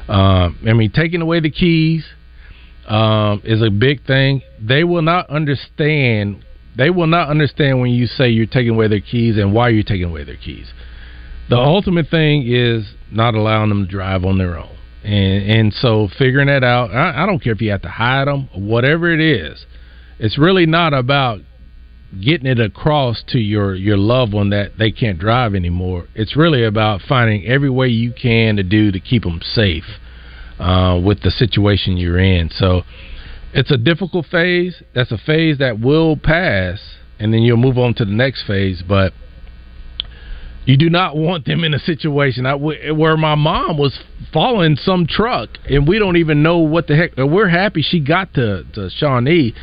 [0.09, 2.07] um, I mean, taking away the keys
[2.87, 4.43] um, is a big thing.
[4.61, 6.45] They will not understand.
[6.77, 9.83] They will not understand when you say you're taking away their keys and why you're
[9.83, 10.73] taking away their keys.
[11.49, 16.09] The ultimate thing is not allowing them to drive on their own, and and so
[16.19, 16.91] figuring that out.
[16.91, 19.65] I, I don't care if you have to hide them, or whatever it is.
[20.19, 21.41] It's really not about
[22.21, 26.07] getting it across to your your loved one that they can't drive anymore.
[26.15, 29.85] It's really about finding every way you can to do to keep them safe
[30.59, 32.51] uh, with the situation you're in.
[32.51, 32.83] So
[33.53, 34.83] it's a difficult phase.
[34.95, 36.81] That's a phase that will pass,
[37.19, 38.83] and then you'll move on to the next phase.
[38.87, 39.13] But
[40.67, 43.99] you do not want them in a situation where my mom was
[44.33, 47.17] following some truck, and we don't even know what the heck.
[47.17, 49.55] We're happy she got to, to Shawnee,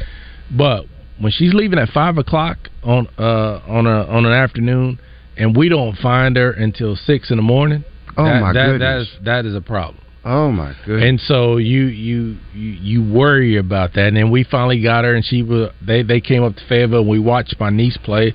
[0.50, 0.86] but
[1.24, 5.00] when she's leaving at five o'clock on uh, on a on an afternoon,
[5.38, 7.84] and we don't find her until six in the morning.
[8.18, 8.80] Oh, that, my that, goodness.
[8.80, 10.04] That is that is a problem.
[10.26, 11.10] Oh my goodness!
[11.10, 14.08] And so you you you worry about that.
[14.08, 17.02] And then we finally got her, and she was they they came up to Fayetteville,
[17.02, 18.34] and we watched my niece play.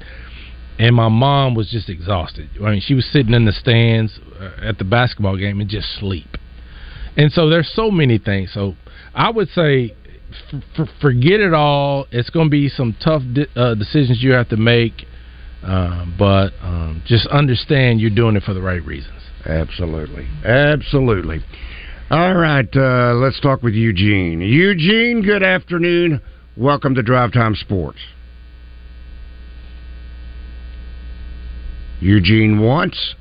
[0.81, 2.51] And my mom was just exhausted.
[2.65, 5.89] I mean, she was sitting in the stands uh, at the basketball game and just
[5.99, 6.37] sleep.
[7.17, 8.53] And so there's so many things.
[8.55, 8.77] So
[9.13, 9.97] I would say
[10.79, 12.07] f- forget it all.
[12.11, 15.07] It's going to be some tough di- uh, decisions you have to make,
[15.63, 19.21] uh, but um, just understand you're doing it for the right reasons.
[19.47, 20.27] Absolutely.
[20.45, 21.41] Absolutely.
[22.11, 24.41] All right, uh, let's talk with Eugene.
[24.41, 26.21] Eugene, good afternoon.
[26.57, 27.99] Welcome to Drive Time Sports.
[32.01, 33.15] Eugene once,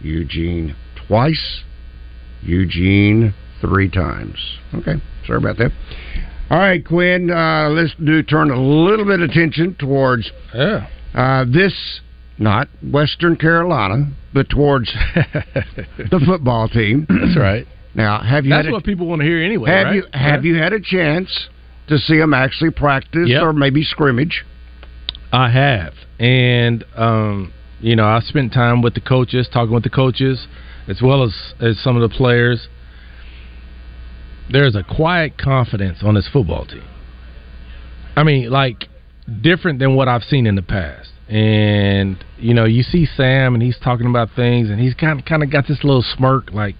[0.00, 0.76] Eugene
[1.08, 1.62] twice,
[2.42, 4.36] Eugene three times.
[4.74, 4.94] Okay,
[5.26, 5.72] sorry about that.
[6.50, 10.88] All right, Quinn, uh, let's do turn a little bit of attention towards yeah.
[11.14, 12.00] uh, this,
[12.38, 17.06] not Western Carolina, but towards the football team.
[17.08, 17.66] That's right.
[17.94, 19.70] Now, have you That's had a, what people want to hear anyway.
[19.70, 19.94] have right?
[19.94, 21.48] you have you had a chance
[21.88, 23.42] to see them actually practice Yep.
[23.42, 24.44] or maybe scrimmage?
[25.32, 29.90] I have, and um, you know, I spent time with the coaches, talking with the
[29.90, 30.46] coaches,
[30.88, 32.68] as well as as some of the players.
[34.50, 36.84] There's a quiet confidence on this football team.
[38.16, 38.88] I mean, like
[39.40, 41.10] different than what I've seen in the past.
[41.28, 45.42] And you know, you see Sam, and he's talking about things, and he's kind kind
[45.44, 46.74] of got this little smirk, like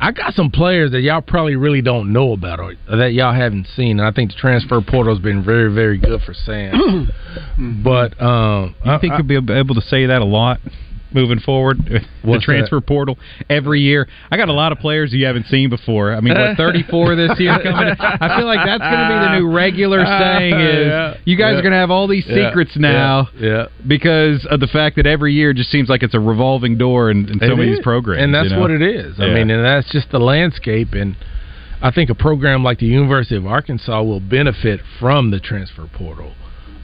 [0.00, 3.66] I got some players that y'all probably really don't know about or that y'all haven't
[3.74, 3.98] seen.
[3.98, 7.10] And I think the transfer portal has been very, very good for Sam.
[7.82, 10.60] but um, You think I- you'll be able to say that a lot
[11.12, 11.78] moving forward?
[12.24, 13.18] the transfer portal
[13.48, 14.06] every year.
[14.30, 16.14] I got a lot of players you haven't seen before.
[16.14, 17.94] I mean, what 34 this year coming?
[17.98, 21.14] I feel like that's going to be the new regular saying is Yeah.
[21.24, 21.58] you guys Yeah.
[21.58, 22.48] are going to have all these Yeah.
[22.50, 23.28] secrets now.
[23.38, 23.66] Yeah.
[23.86, 27.28] Because of the fact that every year just seems like it's a revolving door in,
[27.28, 28.22] in so It many of these programs.
[28.22, 28.60] and that's you know?
[28.60, 29.18] what it is.
[29.18, 30.92] I mean, and that's just the landscape.
[30.92, 31.16] And
[31.80, 36.32] I think a program like the University of Arkansas will benefit from the transfer portal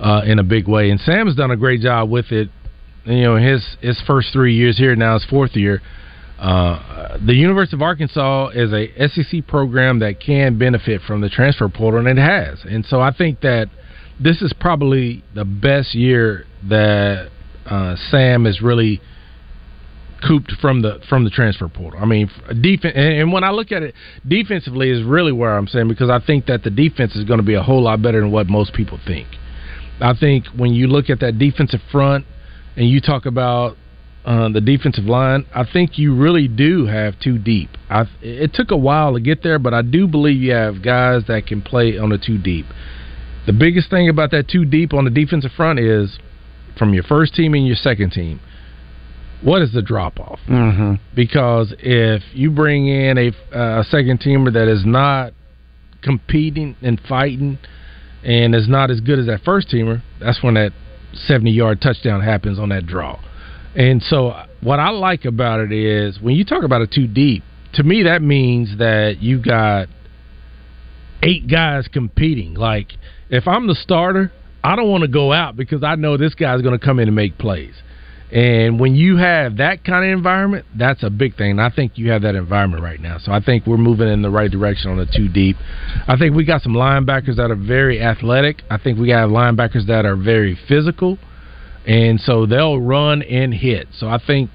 [0.01, 0.91] uh, in a big way.
[0.91, 2.49] And Sam's done a great job with it.
[3.05, 5.83] You know, his his first three years here, now his fourth year.
[6.39, 11.69] Uh, the University of Arkansas is a SEC program that can benefit from the transfer
[11.69, 12.59] portal, and it has.
[12.65, 13.69] And so I think that
[14.21, 17.31] this is probably the best year that
[17.67, 19.01] uh, Sam is really
[20.27, 22.01] cooped from the from the transfer portal.
[22.01, 23.95] I mean, defense, and and when I look at it,
[24.27, 27.47] defensively is really where I'm saying because I think that the defense is going to
[27.47, 29.29] be a whole lot better than what most people think.
[30.01, 32.27] I think when you look at that defensive front
[32.77, 33.77] and you talk about
[34.25, 37.71] uh, the defensive line, I think you really do have two deep.
[37.91, 41.23] I, it took a while to get there, but I do believe you have guys
[41.29, 42.67] that can play on the two deep.
[43.47, 46.19] The biggest thing about that two deep on the defensive front is
[46.79, 48.41] from your first team and your second team.
[49.43, 50.41] What is the drop off?
[50.49, 50.95] Mm-hmm.
[51.15, 55.35] Because if you bring in a, a second teamer that is not
[56.03, 57.59] competing and fighting
[58.23, 60.73] and is not as good as that first teamer, that's when that
[61.17, 63.21] 70 yard touchdown happens on that draw.
[63.75, 67.43] And so, what I like about it is when you talk about a two deep,
[67.75, 69.89] to me, that means that you got
[71.23, 72.55] eight guys competing.
[72.55, 72.93] Like
[73.31, 76.63] if I'm the starter, I don't want to go out because I know this guy's
[76.63, 77.75] going to come in and make plays.
[78.35, 81.53] And when you have that kind of environment, that's a big thing.
[81.53, 83.19] And I think you have that environment right now.
[83.19, 85.57] So I think we're moving in the right direction on the two deep.
[86.09, 88.63] I think we got some linebackers that are very athletic.
[88.69, 91.17] I think we got linebackers that are very physical.
[91.87, 93.87] And so they'll run and hit.
[93.93, 94.51] So I think,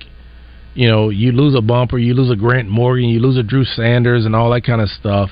[0.74, 3.64] you know, you lose a bumper, you lose a Grant Morgan, you lose a Drew
[3.64, 5.30] Sanders and all that kind of stuff.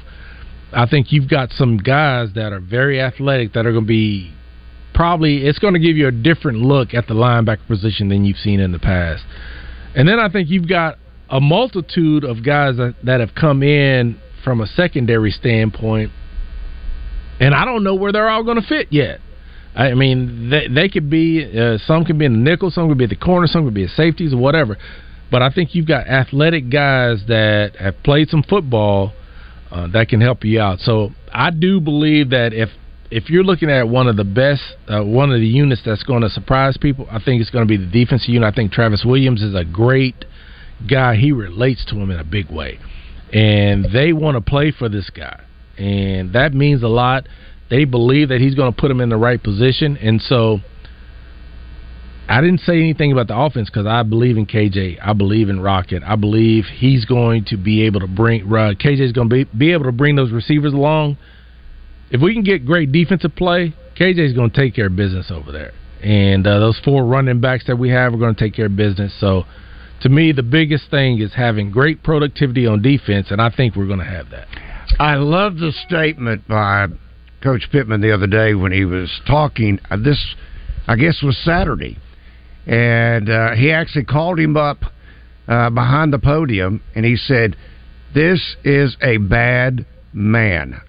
[0.71, 4.33] I think you've got some guys that are very athletic that are going to be
[4.97, 8.37] probably it's going to give you a different look at the linebacker position than you've
[8.37, 9.23] seen in the past.
[9.95, 10.97] And then I think you've got
[11.29, 16.11] a multitude of guys that, that have come in from a secondary standpoint,
[17.39, 19.19] and I don't know where they're all going to fit yet.
[19.75, 22.97] I mean, they, they could be uh, some could be in the nickel, some could
[22.97, 24.77] be at the corner, some could be at safeties or whatever.
[25.29, 29.13] But I think you've got athletic guys that have played some football
[29.69, 30.79] uh, that can help you out.
[30.79, 32.69] So I do believe that if
[33.09, 36.21] if you're looking at one of the best, uh, one of the units that's going
[36.21, 38.51] to surprise people, I think it's going to be the defensive unit.
[38.51, 40.25] I think Travis Williams is a great
[40.89, 41.15] guy.
[41.15, 42.79] He relates to him in a big way,
[43.31, 45.41] and they want to play for this guy,
[45.77, 47.27] and that means a lot.
[47.69, 50.59] They believe that he's going to put him in the right position, and so.
[52.29, 54.97] I didn't say anything about the offense because I believe in KJ.
[55.01, 56.03] I believe in Rocket.
[56.05, 58.41] I believe he's going to be able to bring.
[58.41, 61.17] Uh, KJ is going to be, be able to bring those receivers along
[62.09, 65.51] if we can get great defensive play, KJ's going to take care of business over
[65.51, 65.71] there.
[66.01, 68.75] And uh, those four running backs that we have are going to take care of
[68.75, 69.13] business.
[69.19, 69.45] So,
[70.01, 73.87] to me, the biggest thing is having great productivity on defense, and I think we're
[73.87, 74.47] going to have that.
[74.99, 76.87] I love the statement by
[77.43, 79.79] Coach Pittman the other day when he was talking.
[79.89, 80.35] Uh, this,
[80.87, 81.97] I guess, was Saturday,
[82.67, 84.77] and uh, he actually called him up
[85.47, 87.55] uh, behind the podium, and he said,
[88.13, 90.79] "This is a bad man."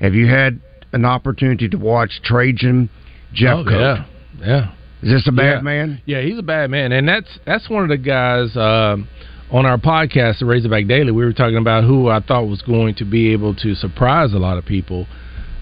[0.00, 0.60] Have you had
[0.92, 2.90] an opportunity to watch Trajan
[3.32, 3.58] Jeff?
[3.66, 4.06] Oh, yeah,
[4.38, 4.72] yeah.
[5.02, 5.60] Is this a bad yeah.
[5.60, 6.02] man?
[6.06, 9.08] Yeah, he's a bad man, and that's that's one of the guys um,
[9.50, 11.12] on our podcast, the Razorback Daily.
[11.12, 14.38] We were talking about who I thought was going to be able to surprise a
[14.38, 15.06] lot of people,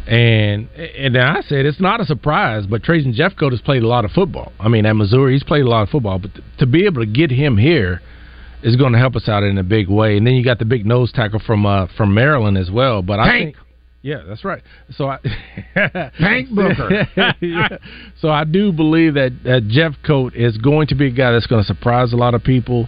[0.06, 4.04] and and I said it's not a surprise, but Trajan Jeffcoat has played a lot
[4.04, 4.52] of football.
[4.60, 7.10] I mean, at Missouri, he's played a lot of football, but to be able to
[7.10, 8.00] get him here
[8.62, 10.16] is going to help us out in a big way.
[10.16, 13.02] And then you got the big nose tackle from uh, from Maryland as well.
[13.02, 13.56] But I think
[14.04, 14.62] yeah, that's right.
[14.90, 15.18] So I
[16.18, 17.08] Hank Booker.
[17.40, 17.68] yeah.
[18.20, 21.62] So I do believe that, that Jeffcoat is going to be a guy that's going
[21.62, 22.86] to surprise a lot of people.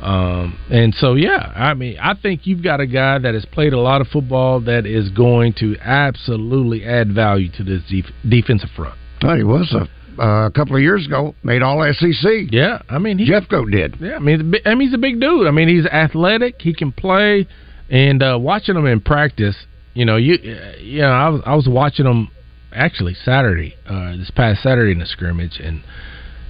[0.00, 3.72] Um, and so yeah, I mean, I think you've got a guy that has played
[3.72, 8.70] a lot of football that is going to absolutely add value to this def- defensive
[8.74, 8.96] front.
[9.22, 9.88] Oh, he was a
[10.20, 12.50] uh, a couple of years ago made all SEC.
[12.50, 13.96] Yeah, I mean he, Jeffcoat did.
[14.00, 15.46] Yeah, I mean, I mean he's a big dude.
[15.46, 16.60] I mean he's athletic.
[16.60, 17.46] He can play,
[17.88, 19.56] and uh, watching him in practice,
[19.98, 20.34] you know, you
[20.78, 22.30] you know, I was I was watching them
[22.72, 25.82] actually Saturday, uh, this past Saturday in the scrimmage, and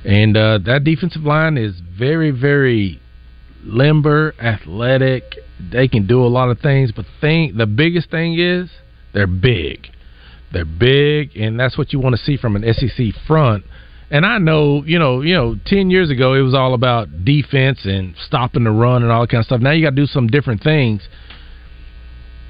[0.05, 3.01] and uh, that defensive line is very very
[3.65, 5.23] limber, athletic.
[5.73, 8.69] They can do a lot of things, but thing the biggest thing is
[9.15, 9.87] they're big.
[10.53, 13.65] They're big, and that's what you want to see from an SEC front.
[14.11, 17.79] And I know, you know, you know, ten years ago it was all about defense
[17.85, 19.63] and stopping the run and all that kind of stuff.
[19.63, 21.09] Now you got to do some different things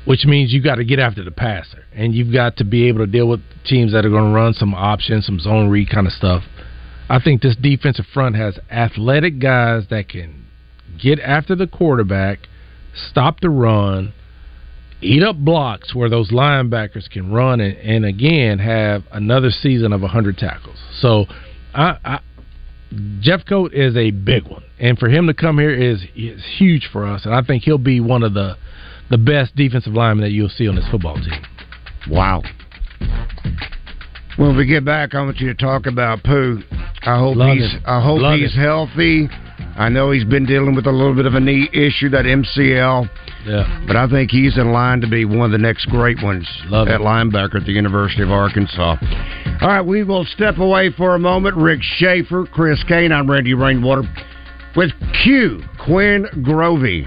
[0.04, 3.00] which means you've got to get after the passer and you've got to be able
[3.00, 6.06] to deal with teams that are going to run some options, some zone read kind
[6.06, 6.42] of stuff.
[7.08, 10.46] I think this defensive front has athletic guys that can
[11.00, 12.40] get after the quarterback,
[13.10, 14.12] stop the run,
[15.00, 20.00] eat up blocks where those linebackers can run and, and again have another season of
[20.00, 20.76] 100 tackles.
[21.00, 21.26] So
[21.74, 22.20] I, I
[23.20, 27.06] Jeffcoat is a big one, and for him to come here is is huge for
[27.06, 28.56] us, and I think he'll be one of the
[29.10, 31.42] the best defensive lineman that you'll see on this football team.
[32.10, 32.42] Wow.
[34.36, 36.62] When we get back, I want you to talk about Pooh.
[37.02, 37.82] I hope Love he's it.
[37.86, 38.60] I hope Love he's it.
[38.60, 39.28] healthy.
[39.76, 43.08] I know he's been dealing with a little bit of a knee issue, that MCL.
[43.46, 43.84] Yeah.
[43.86, 46.88] But I think he's in line to be one of the next great ones Love
[46.88, 47.04] at it.
[47.04, 48.96] linebacker at the University of Arkansas.
[49.60, 51.56] All right, we will step away for a moment.
[51.56, 54.02] Rick Shaeffer, Chris Kane, I'm Randy Rainwater
[54.76, 54.90] with
[55.24, 57.06] Q, Quinn Grovey.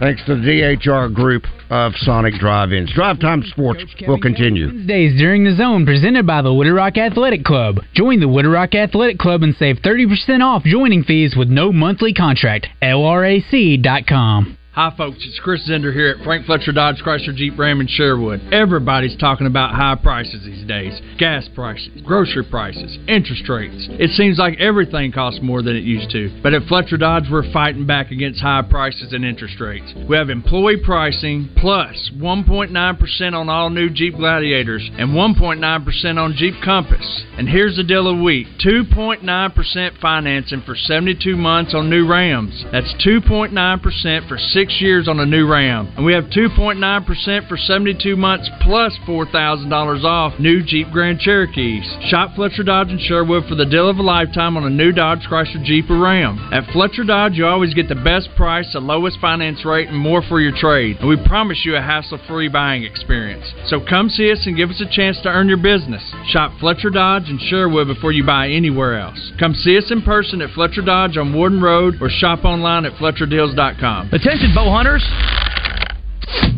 [0.00, 2.90] Thanks to the DHR group of Sonic Drive-Ins.
[2.94, 4.68] Drive Time Sports will continue.
[4.68, 7.80] Wednesdays during the zone presented by the Little Rock Athletic Club.
[7.92, 12.14] Join the Little Rock Athletic Club and save 30% off joining fees with no monthly
[12.14, 12.66] contract.
[12.82, 14.56] LRAC.com.
[14.72, 15.18] Hi, folks.
[15.22, 18.40] It's Chris Zender here at Frank Fletcher Dodge Chrysler Jeep Ram in Sherwood.
[18.52, 23.88] Everybody's talking about high prices these days gas prices, grocery prices, interest rates.
[23.98, 26.40] It seems like everything costs more than it used to.
[26.40, 29.92] But at Fletcher Dodge, we're fighting back against high prices and interest rates.
[30.08, 36.54] We have employee pricing plus 1.9% on all new Jeep Gladiators and 1.9% on Jeep
[36.64, 37.24] Compass.
[37.36, 42.64] And here's the deal of the week 2.9% financing for 72 months on new Rams.
[42.70, 45.90] That's 2.9% for six years on a new Ram.
[45.96, 51.84] And we have 2.9% for 72 months plus $4,000 off new Jeep Grand Cherokees.
[52.10, 55.20] Shop Fletcher Dodge in Sherwood for the deal of a lifetime on a new Dodge
[55.30, 56.50] Chrysler Jeep or Ram.
[56.52, 60.20] At Fletcher Dodge, you always get the best price, the lowest finance rate, and more
[60.28, 60.98] for your trade.
[61.00, 63.50] And we promise you a hassle-free buying experience.
[63.68, 66.02] So come see us and give us a chance to earn your business.
[66.26, 69.32] Shop Fletcher Dodge in Sherwood before you buy anywhere else.
[69.40, 72.92] Come see us in person at Fletcher Dodge on Warden Road or shop online at
[73.00, 74.10] FletcherDeals.com.
[74.12, 75.04] Attention, bow hunters!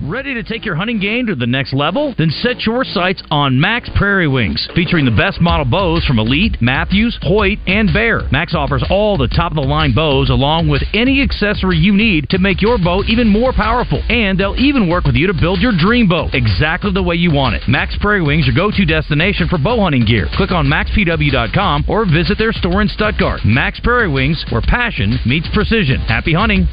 [0.04, 2.14] Ready to take your hunting game to the next level?
[2.18, 6.60] Then set your sights on Mack's Prairie Wings, featuring the best model bows from Elite,
[6.60, 8.28] Mathews, Hoyt, and Bear.
[8.32, 12.28] Mack's offers all the top of the line bows along with any accessory you need
[12.30, 14.02] to make your bow even more powerful.
[14.08, 17.30] And they'll even work with you to build your dream bow exactly the way you
[17.30, 17.62] want it.
[17.68, 20.26] Mack's Prairie Wings, your go to destination for bow hunting gear.
[20.34, 23.40] Click on mackspw.com or visit their store in Stuttgart.
[23.44, 26.00] Mack's Prairie Wings, where passion meets precision.
[26.00, 26.66] Happy hunting!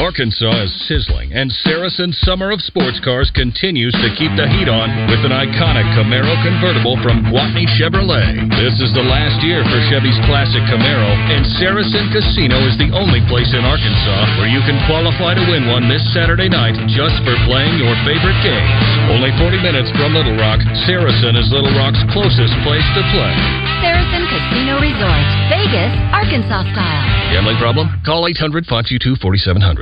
[0.00, 4.88] Arkansas is sizzling, and Saracen's Summer of Sports Cars continues to keep the heat on
[5.12, 8.40] with an iconic Camaro convertible from Gwatney Chevrolet.
[8.56, 13.20] This is the last year for Chevy's classic Camaro, and Saracen Casino is the only
[13.28, 17.36] place in Arkansas where you can qualify to win one this Saturday night just for
[17.44, 18.72] playing your favorite games.
[19.12, 23.34] Only 40 minutes from Little Rock, Saracen is Little Rock's closest place to play.
[23.84, 27.04] Saracen Casino Resort, Vegas, Arkansas style.
[27.32, 27.88] Gambling problem?
[28.04, 29.81] Call 800 522 4700.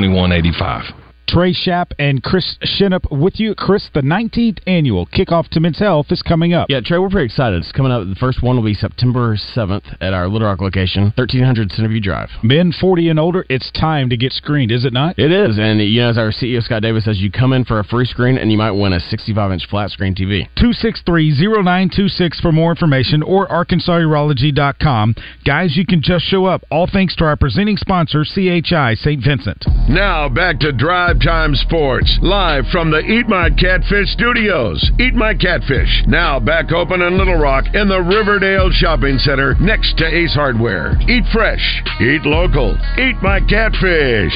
[0.00, 0.97] 2185.
[1.28, 3.54] Trey Shapp and Chris Shinup with you.
[3.54, 6.70] Chris, the 19th annual kickoff to Men's Health is coming up.
[6.70, 7.58] Yeah, Trey, we're pretty excited.
[7.58, 8.08] It's coming up.
[8.08, 12.30] The first one will be September 7th at our Little Rock location, 1300 Centerview Drive.
[12.42, 15.18] Men 40 and older, it's time to get screened, is it not?
[15.18, 15.58] It is.
[15.58, 18.06] And, you know, as our CEO, Scott Davis, says, you come in for a free
[18.06, 20.48] screen and you might win a 65 inch flat screen TV.
[20.56, 25.14] 263 0926 for more information or ArkansasUrology.com.
[25.44, 26.64] Guys, you can just show up.
[26.70, 29.22] All thanks to our presenting sponsor, CHI St.
[29.22, 29.64] Vincent.
[29.88, 34.78] Now back to Drive Time Sports, live from the Eat My Catfish studios.
[35.00, 39.98] Eat My Catfish, now back open in Little Rock in the Riverdale Shopping Center next
[39.98, 40.94] to Ace Hardware.
[41.08, 44.34] Eat fresh, eat local, eat my catfish.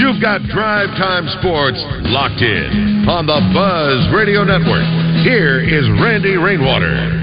[0.00, 4.84] You've got Drive Time Sports locked in on the Buzz Radio Network.
[5.24, 7.22] Here is Randy Rainwater.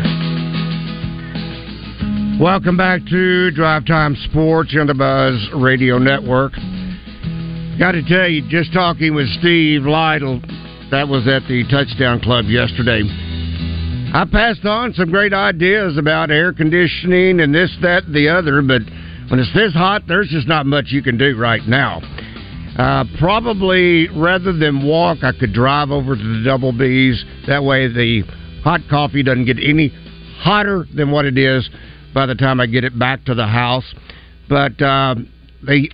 [2.40, 6.54] Welcome back to Drive Time Sports on the Buzz Radio Network.
[7.82, 10.40] Got to tell you, just talking with Steve Lytle,
[10.92, 13.02] that was at the Touchdown Club yesterday.
[14.14, 18.62] I passed on some great ideas about air conditioning and this, that, and the other,
[18.62, 18.84] but
[19.32, 22.02] when it's this hot, there's just not much you can do right now.
[22.78, 27.26] Uh, probably rather than walk, I could drive over to the Double B's.
[27.48, 28.22] That way, the
[28.64, 29.88] hot coffee doesn't get any
[30.38, 31.68] hotter than what it is
[32.14, 33.92] by the time I get it back to the house.
[34.48, 35.90] But um, the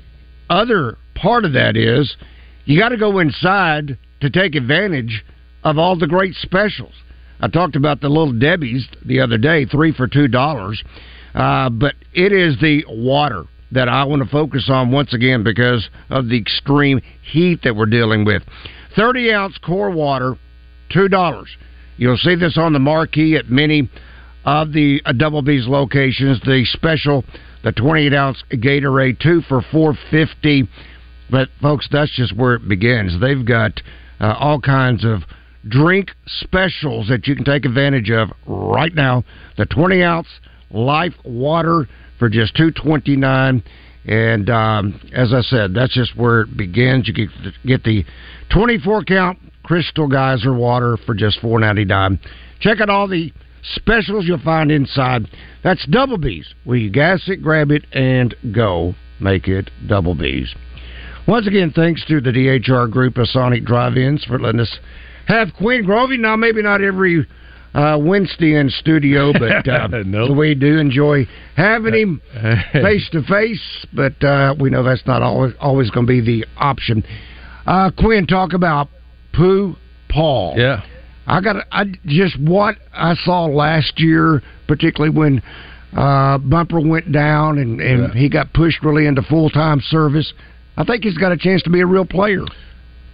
[0.49, 2.15] other part of that is
[2.65, 5.23] you got to go inside to take advantage
[5.63, 6.93] of all the great specials.
[7.39, 10.81] I talked about the little Debbie's the other day, three for two dollars.
[11.35, 15.87] Uh, but it is the water that I want to focus on once again because
[16.09, 18.41] of the extreme heat that we're dealing with.
[18.95, 20.35] 30 ounce core water,
[20.91, 21.45] $2.
[21.97, 23.89] You'll see this on the marquee at many
[24.45, 26.39] of the uh, Double B's locations.
[26.41, 27.23] The special,
[27.63, 30.67] the 28 ounce Gatorade, two for 450
[31.29, 33.19] But, folks, that's just where it begins.
[33.19, 33.81] They've got
[34.19, 35.23] uh, all kinds of
[35.67, 39.23] drink specials that you can take advantage of right now.
[39.57, 40.27] The 20 ounce
[40.71, 41.87] Life Water
[42.19, 43.63] for just two twenty nine.
[44.05, 47.07] And um, as I said, that's just where it begins.
[47.07, 48.05] You can get the
[48.51, 52.19] twenty four count Crystal Geyser water for just four ninety nine.
[52.59, 53.33] Check out all the
[53.75, 55.27] specials you'll find inside.
[55.63, 58.95] That's Double B's, where you gas it, grab it, and go.
[59.19, 60.53] Make it Double B's.
[61.27, 64.79] Once again, thanks to the DHR group of Sonic Drive-Ins for letting us
[65.27, 66.17] have Quinn Grovey.
[66.17, 67.27] Now, maybe not every
[67.73, 69.89] uh, Wednesday in studio, but uh,
[70.33, 72.21] we do enjoy having him
[72.71, 73.85] face to face.
[73.93, 77.03] But uh, we know that's not always always going to be the option.
[77.65, 78.87] Uh, Quinn, talk about
[79.33, 79.75] Pooh
[80.09, 80.55] Paul.
[80.57, 80.81] Yeah.
[81.27, 85.41] I got I just what I saw last year, particularly when
[85.91, 88.13] uh, Bumper went down and, and Yeah.
[88.19, 90.31] he got pushed really into full time service.
[90.77, 92.45] I think he's got a chance to be a real player.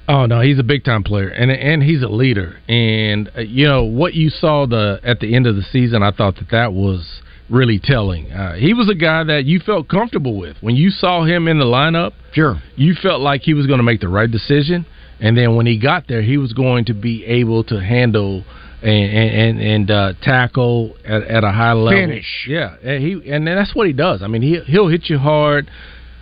[0.07, 2.57] Oh no, he's a big time player, and and he's a leader.
[2.68, 6.11] And uh, you know what you saw the at the end of the season, I
[6.11, 8.30] thought that that was really telling.
[8.32, 11.57] Uh, he was a guy that you felt comfortable with when you saw him in
[11.57, 12.11] the lineup.
[12.34, 14.86] Sure, you felt like he was going to make the right decision,
[15.22, 18.43] and then when he got there, he was going to be able to handle.
[18.82, 22.01] And and, and uh, tackle at, at a high level.
[22.01, 22.45] Finish.
[22.49, 22.76] yeah.
[22.84, 24.22] And he and that's what he does.
[24.22, 25.70] I mean, he he'll hit you hard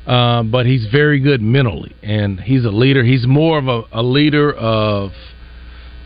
[0.08, 3.04] um, but he's very good mentally, and he's a leader.
[3.04, 5.12] He's more of a, a leader of,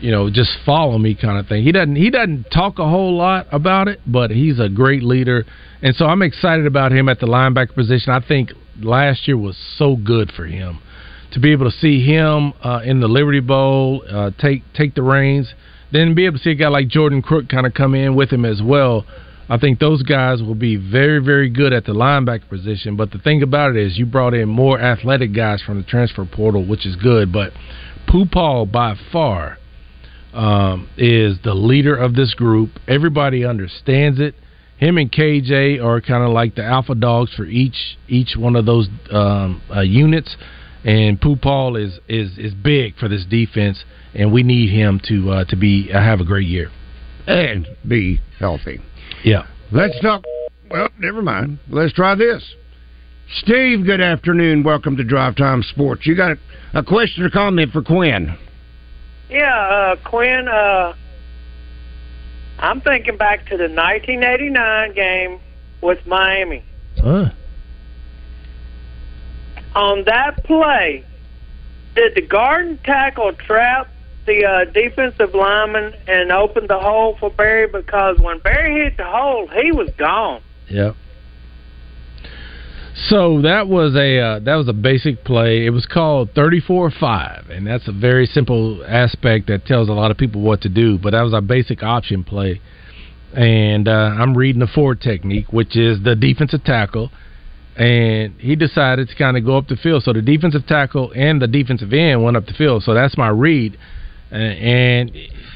[0.00, 1.64] you know, just follow me kind of thing.
[1.64, 5.44] He doesn't he doesn't talk a whole lot about it, but he's a great leader,
[5.82, 8.12] and so I'm excited about him at the linebacker position.
[8.12, 10.80] I think last year was so good for him
[11.32, 15.02] to be able to see him uh, in the Liberty Bowl uh, take take the
[15.02, 15.52] reins,
[15.92, 18.30] then be able to see a guy like Jordan Crook kind of come in with
[18.30, 19.04] him as well.
[19.48, 22.96] I think those guys will be very, very good at the linebacker position.
[22.96, 26.24] But the thing about it is, you brought in more athletic guys from the transfer
[26.24, 27.32] portal, which is good.
[27.32, 27.52] But
[28.08, 29.58] Pooh Paul, by far,
[30.32, 32.70] um, is the leader of this group.
[32.88, 34.34] Everybody understands it.
[34.78, 38.66] Him and KJ are kind of like the alpha dogs for each each one of
[38.66, 40.36] those um, uh, units.
[40.84, 43.82] And Pooh Paul is, is is big for this defense,
[44.14, 46.70] and we need him to uh, to be uh, have a great year
[47.26, 48.80] and be healthy.
[49.24, 49.46] Yeah.
[49.72, 50.24] Let's talk.
[50.70, 51.58] Well, never mind.
[51.68, 52.42] Let's try this.
[53.38, 54.62] Steve, good afternoon.
[54.62, 56.06] Welcome to Drive Time Sports.
[56.06, 56.38] You got a,
[56.74, 58.36] a question or comment for Quinn?
[59.28, 60.94] Yeah, uh, Quinn, uh,
[62.60, 65.40] I'm thinking back to the 1989 game
[65.82, 66.62] with Miami.
[66.98, 67.30] Huh.
[69.74, 71.04] On that play,
[71.96, 73.88] did the garden tackle trap
[74.26, 77.66] the uh, defensive lineman and opened the hole for Barry?
[77.66, 80.42] Because when Barry hit the hole, he was gone.
[80.68, 80.96] Yep.
[83.08, 85.66] So that was a uh, that was a basic play.
[85.66, 90.16] It was called 34-5, and that's a very simple aspect that tells a lot of
[90.16, 90.98] people what to do.
[90.98, 92.60] But that was our basic option play,
[93.34, 97.10] and uh, I'm reading the forward technique, which is the defensive tackle,
[97.76, 100.02] and he decided to kind of go up the field.
[100.02, 102.82] So the defensive tackle and the defensive end went up the field.
[102.82, 103.76] So that's my read,
[104.30, 105.12] Uh, and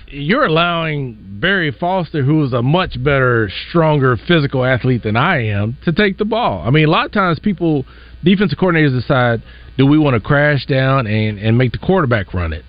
[0.09, 5.77] you're allowing Barry Foster, who is a much better, stronger physical athlete than I am,
[5.85, 6.62] to take the ball.
[6.66, 7.85] I mean, a lot of times people,
[8.23, 9.43] defensive coordinators decide,
[9.77, 12.64] do we want to crash down and, and make the quarterback run it?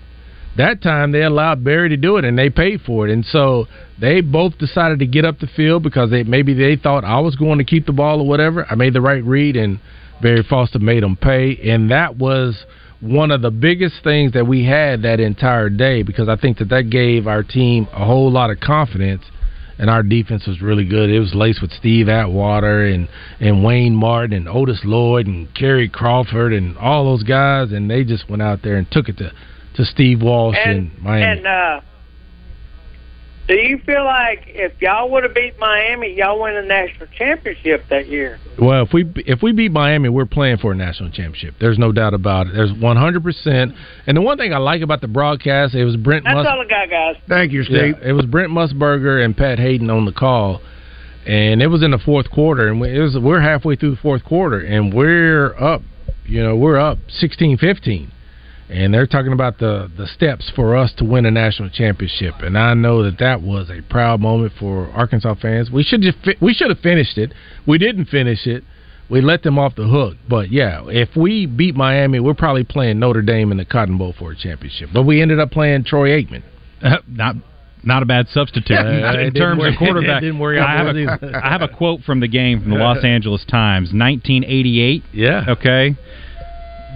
[0.56, 3.12] That time they allowed Barry to do it and they paid for it.
[3.12, 3.66] And so
[4.00, 7.36] they both decided to get up the field because they maybe they thought I was
[7.36, 8.66] going to keep the ball or whatever.
[8.70, 9.80] I made the right read and
[10.20, 11.58] Barry Foster made them pay.
[11.70, 12.66] And that was
[13.02, 16.68] one of the biggest things that we had that entire day because I think that
[16.68, 19.24] that gave our team a whole lot of confidence
[19.78, 21.10] and our defense was really good.
[21.10, 23.08] It was laced with Steve Atwater and
[23.40, 28.04] and Wayne Martin and Otis Lloyd and Kerry Crawford and all those guys and they
[28.04, 29.32] just went out there and took it to
[29.74, 31.38] to Steve Walsh And in Miami.
[31.38, 31.80] and uh,
[33.48, 37.84] do you feel like if y'all would have beat Miami, y'all win a national championship
[37.90, 38.38] that year?
[38.58, 41.54] Well, if we if we beat Miami, we're playing for a national championship.
[41.60, 42.54] There's no doubt about it.
[42.54, 43.22] There's 100.
[43.22, 43.74] percent
[44.06, 46.24] And the one thing I like about the broadcast, it was Brent.
[46.24, 47.16] That's Mus- all I got, guys.
[47.28, 47.96] Thank you, Steve.
[48.00, 50.60] Yeah, it was Brent Musburger and Pat Haden on the call,
[51.26, 54.00] and it was in the fourth quarter, and we- it was we're halfway through the
[54.00, 55.82] fourth quarter, and we're up.
[56.24, 58.08] You know, we're up 16-15.
[58.72, 62.56] And they're talking about the, the steps for us to win a national championship, and
[62.56, 65.70] I know that that was a proud moment for Arkansas fans.
[65.70, 67.34] We should just fi- we should have finished it.
[67.66, 68.64] We didn't finish it.
[69.10, 70.16] We let them off the hook.
[70.26, 74.14] But yeah, if we beat Miami, we're probably playing Notre Dame in the Cotton Bowl
[74.18, 74.88] for a championship.
[74.94, 76.42] But we ended up playing Troy Aikman.
[77.08, 77.36] not
[77.84, 80.22] not a bad substitute Yeah, uh, in terms work- of quarterback.
[80.22, 81.40] I have, a.
[81.44, 85.02] I have a quote from the game from the Los Angeles Times, 1988.
[85.12, 85.44] Yeah.
[85.48, 85.94] Okay.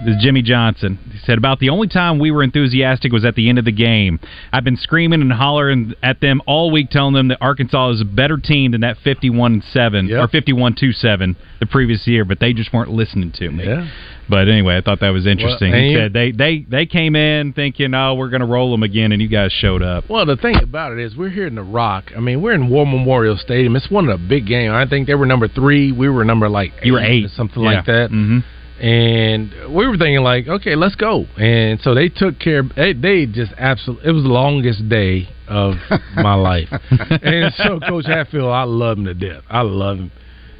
[0.05, 0.99] This is Jimmy Johnson.
[1.11, 3.71] He said about the only time we were enthusiastic was at the end of the
[3.71, 4.19] game.
[4.53, 8.05] I've been screaming and hollering at them all week, telling them that Arkansas is a
[8.05, 12.39] better team than that 51 and seven or 51 2 seven the previous year, but
[12.39, 13.65] they just weren't listening to me.
[13.65, 13.89] Yeah.
[14.29, 15.73] But anyway, I thought that was interesting.
[15.73, 18.83] and he said they, they they came in thinking, oh, we're going to roll them
[18.83, 20.09] again, and you guys showed up.
[20.09, 22.11] Well, the thing about it is, we're here in the Rock.
[22.15, 23.75] I mean, we're in War Memorial Stadium.
[23.75, 24.73] It's one of the big games.
[24.73, 25.91] I think they were number three.
[25.91, 27.25] We were number like You were eight.
[27.25, 27.69] or something Yeah.
[27.71, 28.09] like that.
[28.11, 28.43] Mhm.
[28.79, 31.25] And we were thinking like, okay, let's go.
[31.37, 32.63] And so they took care.
[32.63, 34.09] They, they just absolutely.
[34.09, 35.75] It was the longest day of
[36.15, 36.69] my life.
[36.71, 39.43] and so Coach Hatfield, I love him to death.
[39.49, 40.11] I love him.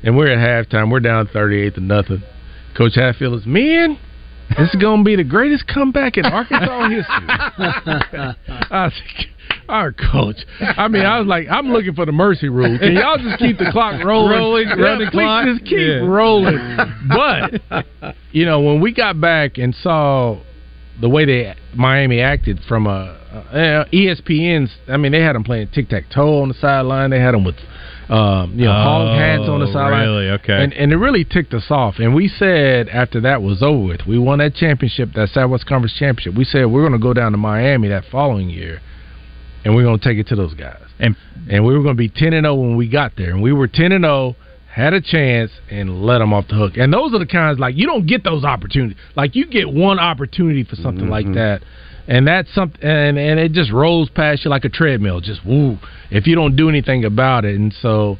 [0.03, 0.91] And we're at halftime.
[0.91, 2.24] We're down thirty-eight to nothing.
[2.76, 3.99] Coach Hatfield is, man,
[4.58, 7.06] this is going to be the greatest comeback in Arkansas history.
[8.70, 9.28] I like,
[9.70, 10.38] our coach.
[10.62, 12.78] I mean, I was like, I'm looking for the mercy rule.
[12.80, 14.38] Can y'all just keep the clock rolling?
[14.38, 14.68] Rolling,
[15.02, 15.45] yeah, clock.
[15.45, 16.06] Just keep Yeah.
[16.06, 16.78] rolling.
[17.10, 17.86] But
[18.32, 20.39] you know, when we got back and saw
[21.02, 23.20] the way they Miami acted from a,
[23.52, 27.10] uh, ESPN's, I mean, they had them playing tic tac toe on the sideline.
[27.10, 27.56] They had them with.
[28.10, 30.08] Um, you know, hog hats on the Oh, sideline.
[30.08, 30.30] really?
[30.30, 30.64] Okay.
[30.64, 31.95] And, and it really ticked us off.
[31.99, 35.93] And we said after that was over with, we won that championship, that Southwest Conference
[35.93, 36.38] championship.
[36.38, 38.80] We said we're going to go down to Miami that following year,
[39.66, 40.82] and we're going to take it to those guys.
[40.99, 41.16] And
[41.49, 43.51] and we were going to be ten and zero when we got there, and we
[43.51, 44.36] were ten and zero,
[44.74, 46.74] had a chance, and let them off the hook.
[46.78, 48.97] And those are the kinds like you don't get those opportunities.
[49.16, 51.62] Like you get one opportunity for something like that.
[52.08, 55.20] And that's something, and, and it just rolls past you like a treadmill.
[55.20, 55.78] Just woo!
[56.10, 58.18] If you don't do anything about it, and so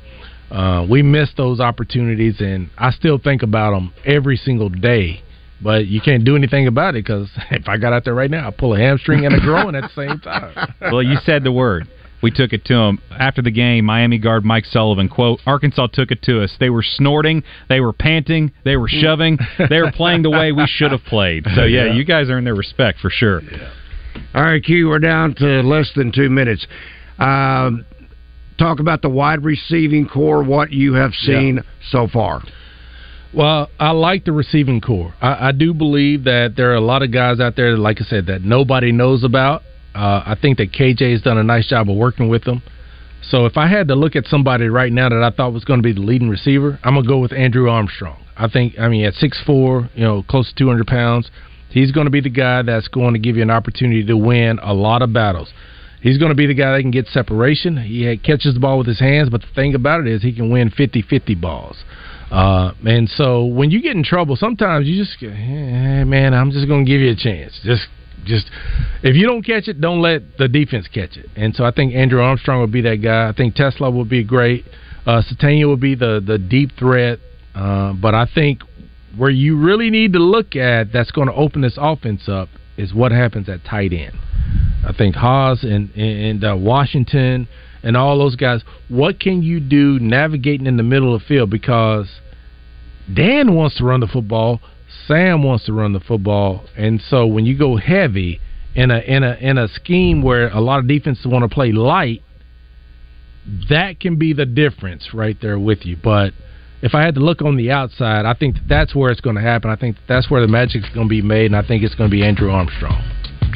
[0.52, 5.24] uh, we miss those opportunities, and I still think about them every single day.
[5.62, 8.48] But you can't do anything about it because if I got out there right now,
[8.48, 10.74] I pull a hamstring and a groin at the same time.
[10.82, 11.88] well, you said the word.
[12.22, 13.86] We took it to them after the game.
[13.86, 16.56] Miami guard Mike Sullivan quote: "Arkansas took it to us.
[16.60, 19.38] They were snorting, they were panting, they were shoving,
[19.70, 21.94] they were playing the way we should have played." So yeah, Yeah.
[21.94, 23.42] you guys earned their respect for sure.
[24.34, 26.66] All right, Q, we're down to less than two minutes.
[27.20, 27.86] Um,
[28.58, 31.62] talk about the wide receiving core, what you have seen
[31.92, 32.42] so far.
[33.34, 35.14] Well, I like the receiving core.
[35.22, 38.06] I, I do believe that there are a lot of guys out there, like I
[38.06, 39.62] said, that nobody knows about.
[39.98, 42.62] Uh, I think that KJ has done a nice job of working with them.
[43.30, 45.80] So if I had to look at somebody right now that I thought was going
[45.80, 48.24] to be the leading receiver, I'm gonna go with Andrew Armstrong.
[48.38, 51.32] I think, I mean, at 6'4", you know, close to 200 pounds,
[51.70, 54.60] he's going to be the guy that's going to give you an opportunity to win
[54.62, 55.52] a lot of battles.
[56.02, 57.78] He's going to be the guy that can get separation.
[57.78, 60.52] He catches the ball with his hands, but the thing about it is he can
[60.52, 61.78] win 50-50 balls.
[62.30, 66.68] Uh, and so when you get in trouble, sometimes you just, hey, man, I'm just
[66.68, 67.60] going to give you a chance.
[67.64, 67.88] Just,
[68.26, 68.50] just
[69.04, 71.30] if you don't catch it, don't let the defense catch it.
[71.36, 73.30] And so I think Andrew Armstrong would be that guy.
[73.30, 74.66] I think TeSlaa would be great.
[75.06, 77.20] Uh, Sategna would be the the deep threat.
[77.56, 78.62] Uh, but I think
[79.18, 82.94] where you really need to look at that's going to open this offense up is
[82.94, 84.16] what happens at tight end.
[84.86, 87.48] I think Hasz and and uh, Washington
[87.84, 88.62] and all those guys.
[88.90, 91.50] What can you do navigating in the middle of the field?
[91.50, 92.08] Because
[93.12, 94.60] Dan wants to run the football,
[95.08, 98.40] Sam wants to run the football, and so when you go heavy
[98.76, 101.72] in a in a in a scheme where a lot of defenses want to play
[101.72, 102.22] light,
[103.70, 105.98] that can be the difference right there with you.
[106.02, 106.34] But
[106.82, 109.36] if I had to look on the outside, I think that that's where it's going
[109.36, 109.72] to happen.
[109.72, 111.96] I think that that's where the magic's going to be made, and I think it's
[111.96, 113.02] going to be Andrew Armstrong.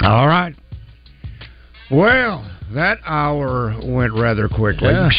[0.03, 0.55] All right.
[1.91, 4.89] Well, that hour went rather quickly.
[4.89, 5.09] Yeah.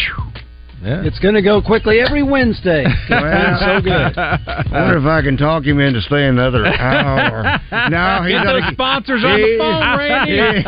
[0.82, 1.04] Yeah.
[1.04, 2.84] It's going to go quickly every Wednesday.
[3.08, 4.18] Well, so good.
[4.18, 7.42] I wonder if I can talk him into staying another hour.
[7.90, 10.58] No, he's Get got those sponsors on the phone, Randy.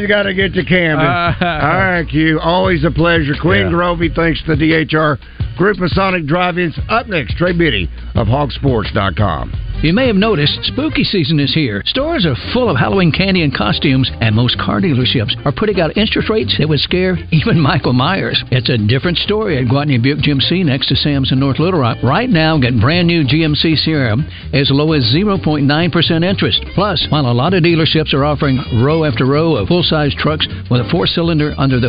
[0.00, 1.04] he's got to get to Camden.
[1.06, 1.44] Uh-huh.
[1.44, 2.40] All right, Q.
[2.40, 3.34] Always a pleasure.
[3.40, 3.72] Quinn Yeah.
[3.72, 5.18] Grovey, thanks to the DHR
[5.56, 6.78] Group of Sonic Drive-Ins.
[6.88, 9.52] Up next, Trey Biddy of HawgSports.com.
[9.84, 11.82] You may have noticed spooky season is here.
[11.84, 15.98] Stores are full of Halloween candy and costumes, and most car dealerships are putting out
[15.98, 18.42] interest rates that would scare even Michael Myers.
[18.50, 21.98] It's a different story at Gwatney Buick GMC next to Sam's in North Little Rock.
[22.02, 24.16] Right now, get brand new GMC Sierra
[24.54, 26.64] as low as 0.9% interest.
[26.74, 30.48] Plus, while a lot of dealerships are offering row after row of full size trucks
[30.70, 31.82] with a four cylinder under the